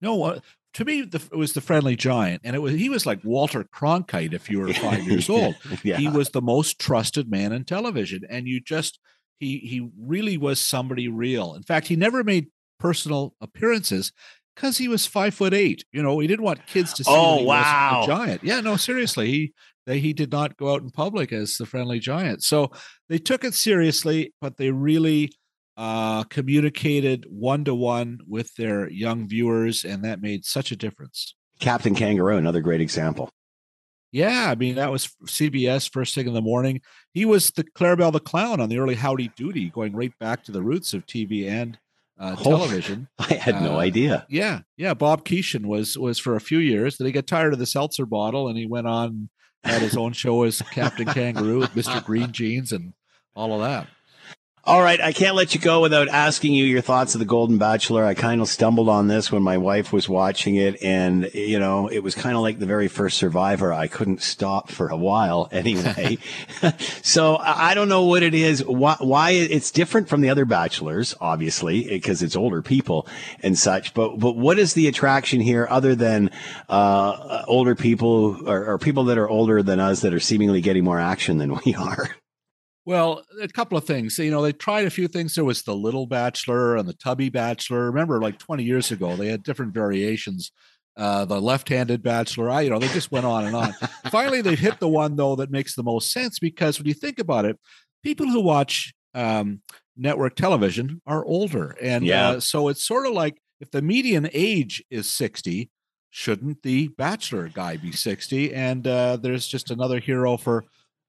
[0.00, 0.40] No, uh,
[0.74, 3.64] to me, the, it was the friendly giant, and it was he was like Walter
[3.64, 5.54] Cronkite if you were five years old.
[5.82, 5.96] Yeah.
[5.96, 8.98] He was the most trusted man in television, and you just
[9.38, 11.54] he he really was somebody real.
[11.54, 14.12] In fact, he never made personal appearances
[14.54, 15.84] because he was five foot eight.
[15.92, 18.00] You know, he didn't want kids to see Oh, that he wasn't wow.
[18.02, 18.44] a giant.
[18.44, 19.52] Yeah, no, seriously, he
[19.86, 22.42] they, he did not go out in public as the friendly giant.
[22.42, 22.70] So
[23.08, 25.32] they took it seriously, but they really
[25.76, 31.34] uh, communicated one to one with their young viewers, and that made such a difference.
[31.60, 33.30] Captain Kangaroo, another great example.
[34.12, 36.80] Yeah, I mean that was CBS first thing in the morning.
[37.12, 40.52] He was the Clarabelle the Clown on the early Howdy Doody, going right back to
[40.52, 41.78] the roots of TV and
[42.18, 43.08] uh, Oh, television.
[43.18, 44.26] I had no Uh, idea.
[44.30, 44.94] Yeah, yeah.
[44.94, 46.96] Bob Keeshan was was for a few years.
[46.96, 49.28] Then he got tired of the seltzer bottle, and he went on
[49.64, 52.94] had his own show as Captain Kangaroo with Mister Green Jeans and
[53.34, 53.88] all of that.
[54.66, 57.56] All right, I can't let you go without asking you your thoughts of the Golden
[57.56, 58.04] Bachelor.
[58.04, 61.86] I kind of stumbled on this when my wife was watching it, and you know,
[61.86, 63.72] it was kind of like the very first Survivor.
[63.72, 66.18] I couldn't stop for a while, anyway.
[67.02, 71.14] so I don't know what it is, why, why it's different from the other Bachelors,
[71.20, 73.06] obviously, because it's older people
[73.44, 73.94] and such.
[73.94, 76.32] But but what is the attraction here, other than
[76.68, 80.82] uh, older people or, or people that are older than us that are seemingly getting
[80.82, 82.16] more action than we are?
[82.86, 84.16] Well, a couple of things.
[84.18, 85.34] You know, they tried a few things.
[85.34, 87.86] There was the Little Bachelor and the Tubby Bachelor.
[87.86, 90.52] Remember, like 20 years ago, they had different variations.
[90.96, 92.48] Uh, the left-handed Bachelor.
[92.48, 93.72] I, you know, they just went on and on.
[94.10, 97.18] Finally, they hit the one though that makes the most sense because when you think
[97.18, 97.58] about it,
[98.02, 99.60] people who watch um,
[99.96, 102.28] network television are older, and Yeah.
[102.28, 105.70] uh, so it's sort of like if the median age is 60,
[106.10, 108.54] shouldn't the Bachelor guy be 60?
[108.54, 110.64] And uh, there's just another hero for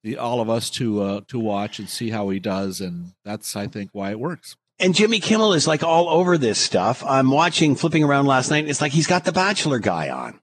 [0.08, 3.56] the all of us to uh, to watch and see how he does, and that's
[3.56, 4.56] I think why it works.
[4.80, 7.04] And Jimmy Kimmel is like all over this stuff.
[7.04, 8.60] I'm watching flipping around last night.
[8.60, 10.36] And it's like he's got the Bachelor guy on.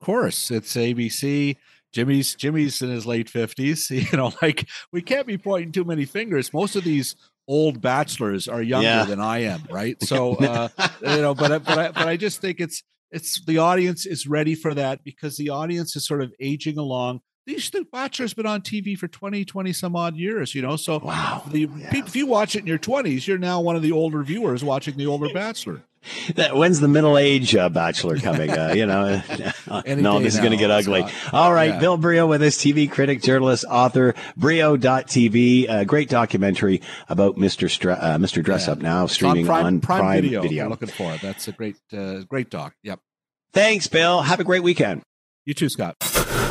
[0.00, 1.56] Of course, it's ABC.
[1.92, 3.88] Jimmy's Jimmy's in his late fifties.
[3.90, 6.52] You know, like we can't be pointing too many fingers.
[6.52, 7.14] Most of these
[7.46, 9.04] old bachelors are younger Yeah.
[9.04, 9.96] than I am, right?
[10.02, 10.68] So uh,
[11.00, 14.54] you know, but but I, but I just think it's it's the audience is ready
[14.54, 17.20] for that because the audience is sort of aging along.
[17.48, 20.76] These the Bachelor's been on TV for 20, 20 some odd years, you know.
[20.76, 21.42] So wow.
[21.50, 24.62] the if you watch it in your 20s, you're now one of the older viewers
[24.62, 25.82] watching the older Bachelor.
[26.36, 28.50] That, when's the middle age uh, Bachelor coming?
[28.50, 29.20] Uh, you know,
[29.86, 31.04] no, this is going to get ugly.
[31.32, 31.80] All right, Yeah.
[31.80, 35.68] Bill Brioux with us, TV critic, journalist, author, Brioux.tv.
[35.68, 37.68] A great documentary about Mr.
[37.68, 38.44] Stra- uh, Mr.
[38.44, 40.40] Dress Up now, It's streaming Prime, Prime, Video.
[40.42, 40.62] Video.
[40.62, 41.20] You're looking for it.
[41.20, 42.74] That's a great, uh, great doc.
[42.84, 43.00] Yep.
[43.52, 44.22] Thanks, Bill.
[44.22, 45.02] Have a great weekend.
[45.46, 45.96] You too, Scott.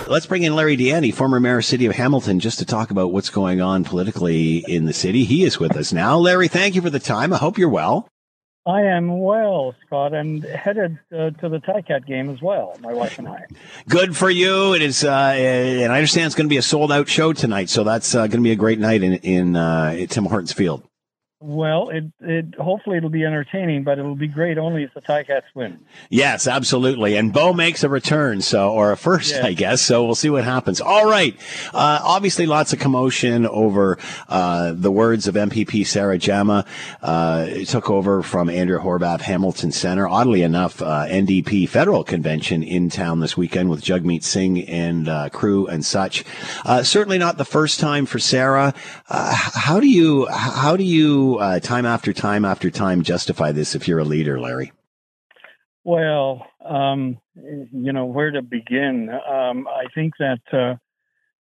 [0.10, 2.92] Let's bring in Larry Di Ianni, former mayor of City of Hamilton, just to talk
[2.92, 5.26] about what's going on politically in the city.
[5.26, 6.18] He is with us now.
[6.18, 7.34] Larry, thank you for the time.
[7.34, 8.08] I hope you're well.
[8.66, 12.78] I am well, Scott, and headed uh, to the Ticat game as well.
[12.82, 13.46] My wife and I.
[13.90, 14.74] Good for you.
[14.74, 17.70] It is, uh, and I understand it's going to be a sold out show tonight,
[17.70, 20.84] so that's uh, going to be a great night in in uh, Tim Hortons Field.
[21.40, 25.44] Well, it it hopefully it'll be entertaining, but it'll be great only if the Ticats
[25.54, 25.80] win.
[26.10, 27.16] Yes, absolutely.
[27.16, 29.46] And Bo makes a return, so or a first, Yeah.
[29.46, 29.84] I guess.
[29.84, 30.82] So we'll see what happens.
[30.82, 31.36] All right.
[31.76, 36.66] Uh, obviously, lots of commotion over uh, the words of MPP Sarah Jama.
[37.04, 40.08] Uh, it took over from Andrew Horwath Hamilton Center.
[40.08, 45.30] Oddly enough, uh, NDP federal convention in town this weekend with Jagmeet Singh and uh,
[45.30, 46.24] crew and such.
[46.66, 48.74] Uh, certainly not the first time for Sarah.
[49.08, 53.76] Uh, how do you how do you uh, time after time after time justify this
[53.76, 54.72] if you're a leader, Larry?
[55.84, 59.10] Well, um, you know where to begin.
[59.10, 60.76] Um, I think that uh,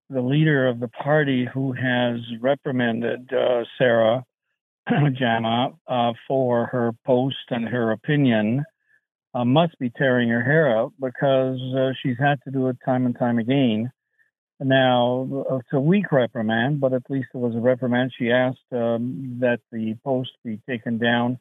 [0.10, 4.24] the leader of the party who has reprimanded uh, Sarah
[5.18, 8.64] Jama uh, for her post and her opinion
[9.34, 13.06] uh, must be tearing her hair out because uh, she's had to do it time
[13.06, 13.92] and time again.
[14.60, 18.14] Now, uh, it's a weak reprimand, but at least it was a reprimand.
[18.18, 21.40] She asked um, that the post be taken down.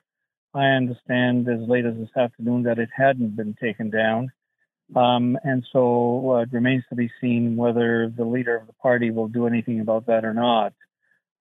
[0.53, 4.33] I understand as late as this afternoon that it hadn't been taken down.
[4.95, 9.11] Um, and so uh, it remains to be seen whether the leader of the party
[9.11, 10.73] will do anything about that or not.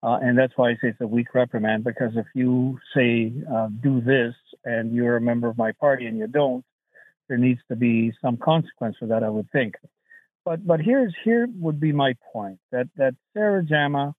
[0.01, 3.69] Uh, and that's why I say it's a weak reprimand, because if you say, uh,
[3.81, 4.33] do this,
[4.65, 6.63] and you're a member of my party and you don't,
[7.27, 9.75] there needs to be some consequence for that, I would think.
[10.45, 14.13] But but here's here would be my point that that Sarah Jama,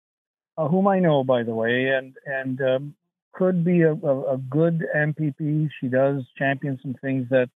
[0.56, 2.94] uh, whom I know by the way, and and um,
[3.32, 5.68] could be a, a, a good MPP.
[5.80, 7.50] She does champion some things that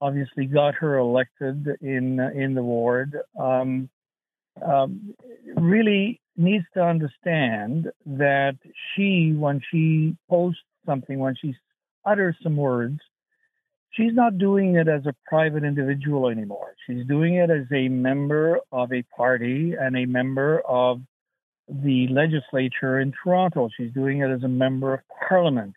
[0.00, 3.16] obviously got her elected in uh, in the ward.
[3.38, 3.88] Um,
[4.64, 5.14] um,
[5.56, 8.56] really needs to understand that
[8.94, 11.54] she, when she posts something, when she
[12.04, 13.00] utters some words,
[13.96, 16.74] she's not doing it as a private individual anymore.
[16.86, 21.00] She's doing it as a member of a party and a member of
[21.68, 23.70] the legislature in Toronto.
[23.76, 25.74] She's doing it as a member of parliament.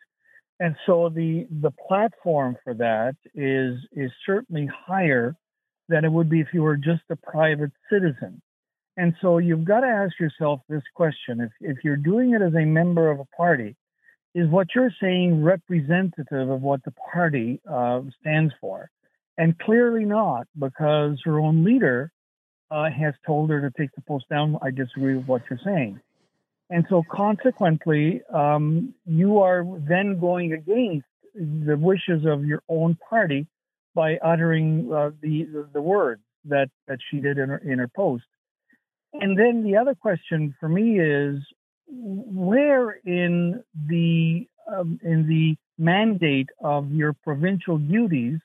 [0.60, 5.36] And so the the platform for that is is certainly higher
[5.88, 8.42] than it would be if you were just a private citizen.
[8.98, 12.56] And so you've got to ask yourself this question: if if you're doing it as
[12.56, 13.76] a member of a party,
[14.38, 18.92] is what you're saying representative of what the party uh, stands for?
[19.36, 22.12] And clearly not, because her own leader
[22.70, 24.60] uh, has told her to take the post down.
[24.62, 26.00] I disagree with what you're saying.
[26.70, 33.48] And so, consequently, um, you are then going against the wishes of your own party
[33.96, 38.26] by uttering uh, the, the, words that that she did in her in her post.
[39.14, 41.38] And then the other question for me is,
[41.88, 48.40] where in the um, in the mandate of your provincial duties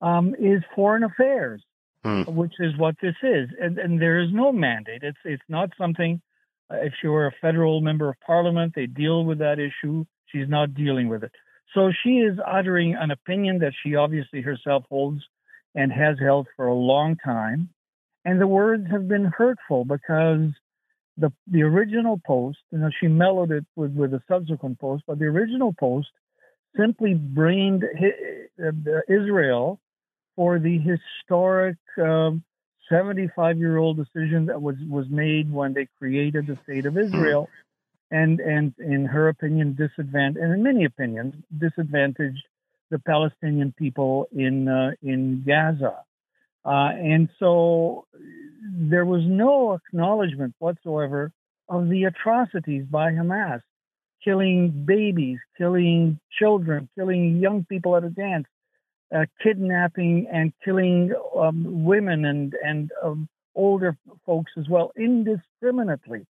[0.00, 1.62] um, is foreign affairs,
[2.04, 2.22] Hmm.
[2.22, 5.02] which is what this is, and, and there is no mandate.
[5.02, 6.20] It's it's not something.
[6.70, 10.04] Uh, if she were a federal member of parliament, they deal with that issue.
[10.26, 11.32] She's not dealing with it.
[11.74, 15.22] So she is uttering an opinion that she obviously herself holds
[15.74, 17.68] and has held for a long time.
[18.24, 20.50] And the words have been hurtful because
[21.18, 25.18] the the original post, you know, she mellowed it with, with a subsequent post, but
[25.18, 26.08] the original post
[26.76, 29.80] simply blamed uh, Israel
[30.36, 32.44] for the historic um,
[32.88, 37.48] 75 year old decision that was, was made when they created the state of Israel.
[38.10, 42.42] And, and in her opinion, disadvantaged, and in many opinions, disadvantaged
[42.90, 46.04] the Palestinian people in, uh, in Gaza.
[46.68, 48.04] Uh, and so
[48.62, 51.32] there was no acknowledgement whatsoever
[51.70, 53.62] of the atrocities by Hamas,
[54.22, 58.46] killing babies, killing children, killing young people at a dance,
[59.16, 63.96] uh, kidnapping and killing um, women and and um, older
[64.26, 66.26] folks as well indiscriminately,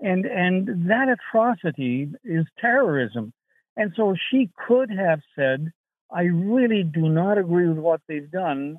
[0.00, 3.30] and and that atrocity is terrorism.
[3.76, 5.70] And so she could have said,
[6.10, 8.78] "I really do not agree with what they've done,"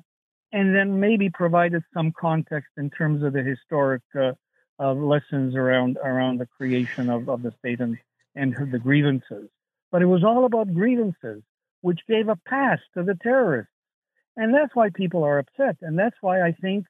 [0.52, 4.32] and then maybe provided some context in terms of the historic uh,
[4.80, 7.98] uh, lessons around around the creation of, of the state and
[8.34, 9.48] and the grievances.
[9.90, 11.42] But it was all about grievances,
[11.80, 13.72] which gave a pass to the terrorists,
[14.36, 15.76] and that's why people are upset.
[15.82, 16.86] And that's why I think,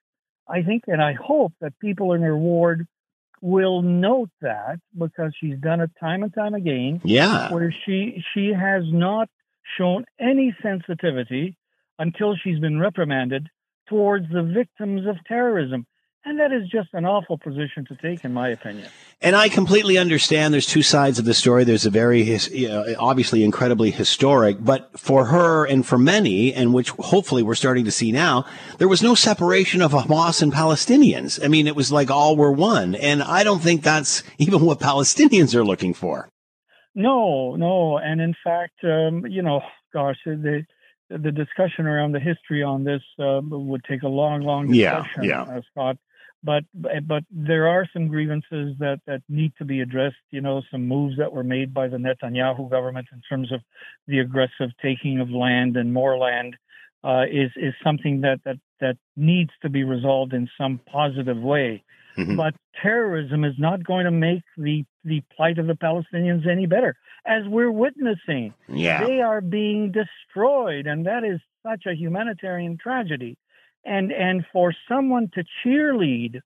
[0.48, 2.86] I think, and I hope that people in her ward
[3.40, 7.00] will note that because she's done it time and time again.
[7.04, 7.52] Yeah.
[7.52, 9.28] where she she has not
[9.76, 11.56] shown any sensitivity
[11.99, 13.49] until she's been reprimanded
[13.88, 15.86] towards the victims of terrorism.
[16.24, 18.88] And that is just an awful position to take, in my opinion.
[19.22, 21.64] And I completely understand there's two sides of the story.
[21.64, 26.74] There's a very, you know, obviously incredibly historic, but for her and for many, and
[26.74, 28.44] which hopefully we're starting to see now,
[28.76, 31.42] there was no separation of Hamas and Palestinians.
[31.42, 32.94] I mean, it was like all were one.
[32.96, 36.28] And I don't think that's even what Palestinians are looking for.
[36.94, 39.61] No, no, and in fact, um, you know,
[39.92, 40.64] gosh, the
[41.11, 45.24] the discussion around the history on this uh, would take a long, long Yeah, discussion,
[45.24, 45.42] yeah.
[45.42, 45.96] uh, Scott.
[46.44, 50.16] But but there are some grievances that that need to be addressed.
[50.30, 53.61] You know, some moves that were made by the Netanyahu government in terms of
[54.06, 56.56] the aggressive taking of land and more land
[57.02, 61.82] uh, is is something that that that needs to be resolved in some positive way.
[62.16, 62.36] Mm-hmm.
[62.36, 66.96] But terrorism is not going to make the the plight of the Palestinians any better,
[67.26, 68.54] as we're witnessing.
[68.68, 69.04] Yeah.
[69.04, 73.36] They are being destroyed, and that is such a humanitarian tragedy.
[73.84, 76.40] And and for someone to cheerlead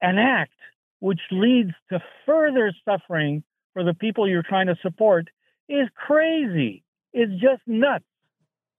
[0.00, 0.52] an act
[1.00, 5.28] which leads to further suffering for the people you're trying to support
[5.68, 6.82] is crazy.
[7.12, 8.04] It's just nuts.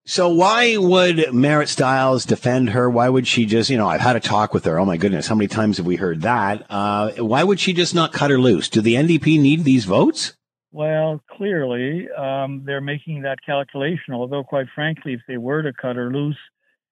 [0.06, 2.90] So why would Marit Stiles defend her?
[2.90, 4.80] Why would she just, you know, I've had a talk with her.
[4.80, 6.66] Oh my goodness, how many times have we heard that?
[6.70, 8.70] Uh, why would she just not cut her loose?
[8.70, 10.38] Do the NDP need these votes?
[10.72, 14.14] Well, clearly, um, they're making that calculation.
[14.14, 16.38] Although, quite frankly, if they were to cut her loose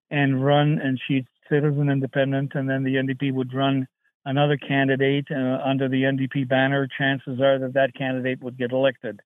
[0.09, 3.87] and run, and she'd as an independent, and then the NDP would run
[4.25, 9.19] another candidate uh, under the NDP banner, chances are that that candidate would get elected.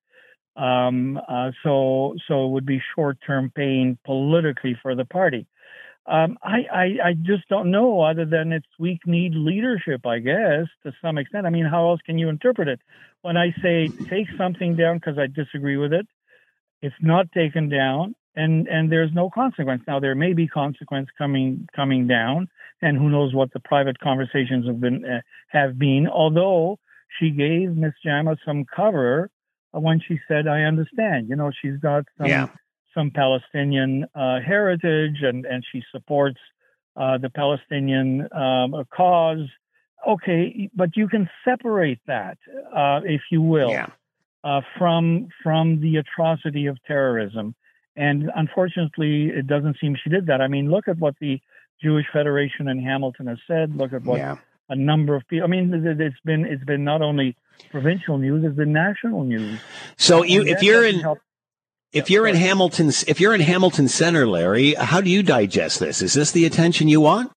[0.58, 5.48] Um, uh, so, so it would be short-term pain politically for the party.
[6.10, 10.66] Um, I, I, I just don't know, other than it's weak need leadership, I guess,
[10.84, 11.46] to some extent.
[11.46, 12.80] I mean, how else can you interpret it?
[13.22, 16.08] When I say take something down because I disagree with it,
[16.82, 19.84] it's not taken down, and and there's no consequence.
[19.86, 22.48] Now there may be consequence coming coming down,
[22.82, 26.08] and who knows what the private conversations have been uh, have been.
[26.08, 26.80] Although
[27.20, 29.30] she gave Miss Jama some cover
[29.74, 32.48] when she said, "I understand." You know, she's got some Yeah.
[32.94, 36.40] Some Palestinian uh, heritage, and and she supports
[36.96, 39.48] uh, the Palestinian um, cause.
[40.08, 42.38] Okay, but you can separate that,
[42.74, 43.72] uh, if you will,
[44.44, 47.54] uh, from from the atrocity of terrorism.
[47.96, 50.40] And unfortunately, it doesn't seem she did that.
[50.40, 51.42] I mean, look at what the
[51.84, 53.76] Jewish Federation in Hamilton has said.
[53.76, 54.38] Look at what Yeah.
[54.70, 55.46] a number of people.
[55.46, 57.36] I mean, it's been it's been not only
[57.72, 59.60] provincial news, it's been national news.
[59.98, 61.20] So you, if you're in, help.
[61.92, 66.02] If you're in Hamilton, if you're in Hamilton Center, Larry, how do you digest this?
[66.02, 67.32] Is this the attention you want?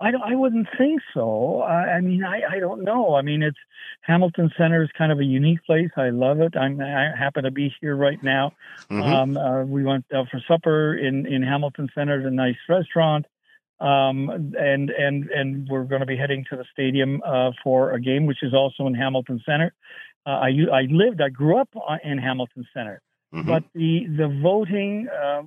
[0.00, 1.62] I don't, I wouldn't think so.
[1.62, 3.16] I, I mean, I, I don't know.
[3.16, 3.58] I mean, it's
[4.02, 5.90] Hamilton Center is kind of a unique place.
[5.96, 6.56] I love it.
[6.56, 8.52] I'm, I happen to be here right now.
[8.90, 9.02] Mhm.
[9.02, 13.26] Um, uh, we went out for supper in, in Hamilton Center, at a nice restaurant.
[13.80, 18.00] Um, and, and, and we're going to be heading to the stadium, uh, for a
[18.00, 19.74] game, which is also in Hamilton Center.
[20.26, 23.00] Uh, I, I lived, I grew up uh, in Hamilton Center,
[23.32, 25.42] but the, the voting, uh,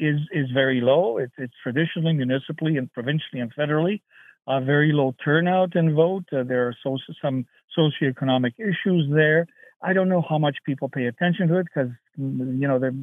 [0.00, 1.18] is is very low.
[1.18, 4.00] It's it's traditionally, municipally, and provincially and federally,
[4.48, 6.24] a very low turnout in vote.
[6.32, 7.46] Uh, there are so, some
[7.78, 9.46] socioeconomic issues there.
[9.82, 12.94] I don't know how much people pay attention to it because you know they're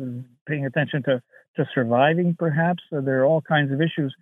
[0.48, 1.22] paying attention to
[1.56, 2.36] to surviving.
[2.38, 4.14] Perhaps there are all kinds of issues,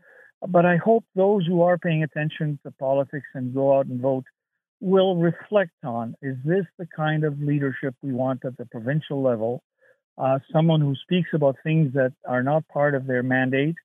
[0.47, 4.25] but I hope those who are paying attention to politics and go out and vote
[4.81, 9.63] will reflect on: is this the kind of leadership we want at the provincial level?
[10.17, 13.75] Uh, someone who speaks about things that are not part of their mandate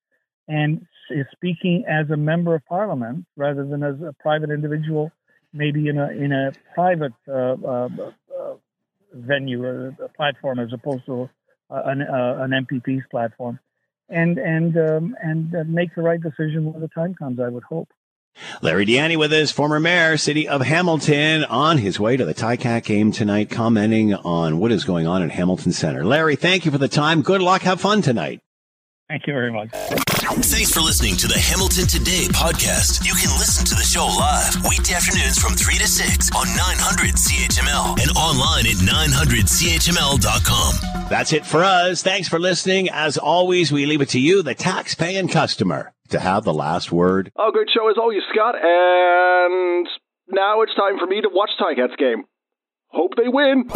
[0.48, 5.10] and is speaking as a member of parliament rather than as a private individual,
[5.52, 7.88] maybe in a in a private uh, uh,
[8.38, 8.54] uh,
[9.12, 11.28] venue, a, a platform, as opposed to
[11.70, 13.58] uh, an, uh, an MPP's platform,
[14.08, 17.40] and and um, and make the right decision when the time comes.
[17.40, 17.88] I would hope.
[18.62, 22.34] Larry Di Ianni with us, former mayor, city of Hamilton, on his way to the
[22.34, 26.04] Ticat game tonight, commenting on what is going on in Hamilton Center.
[26.04, 27.22] Larry, thank you for the time.
[27.22, 27.62] Good luck.
[27.62, 28.40] Have fun tonight.
[29.08, 29.70] Thank you very much.
[29.72, 33.04] Thanks for listening to the Hamilton Today podcast.
[33.04, 37.16] You can listen to the show live weekday afternoons from 3 to 6 on 900
[37.16, 41.08] CHML and online at 900CHML.com.
[41.08, 42.04] That's it for us.
[42.04, 42.88] Thanks for listening.
[42.90, 47.32] As always, we leave it to you, the tax-paying customer, to have the last word.
[47.36, 48.54] Oh, great show as always, Scott.
[48.60, 49.86] And
[50.28, 52.24] now it's time for me to watch Ticats game.
[52.88, 53.70] Hope they win.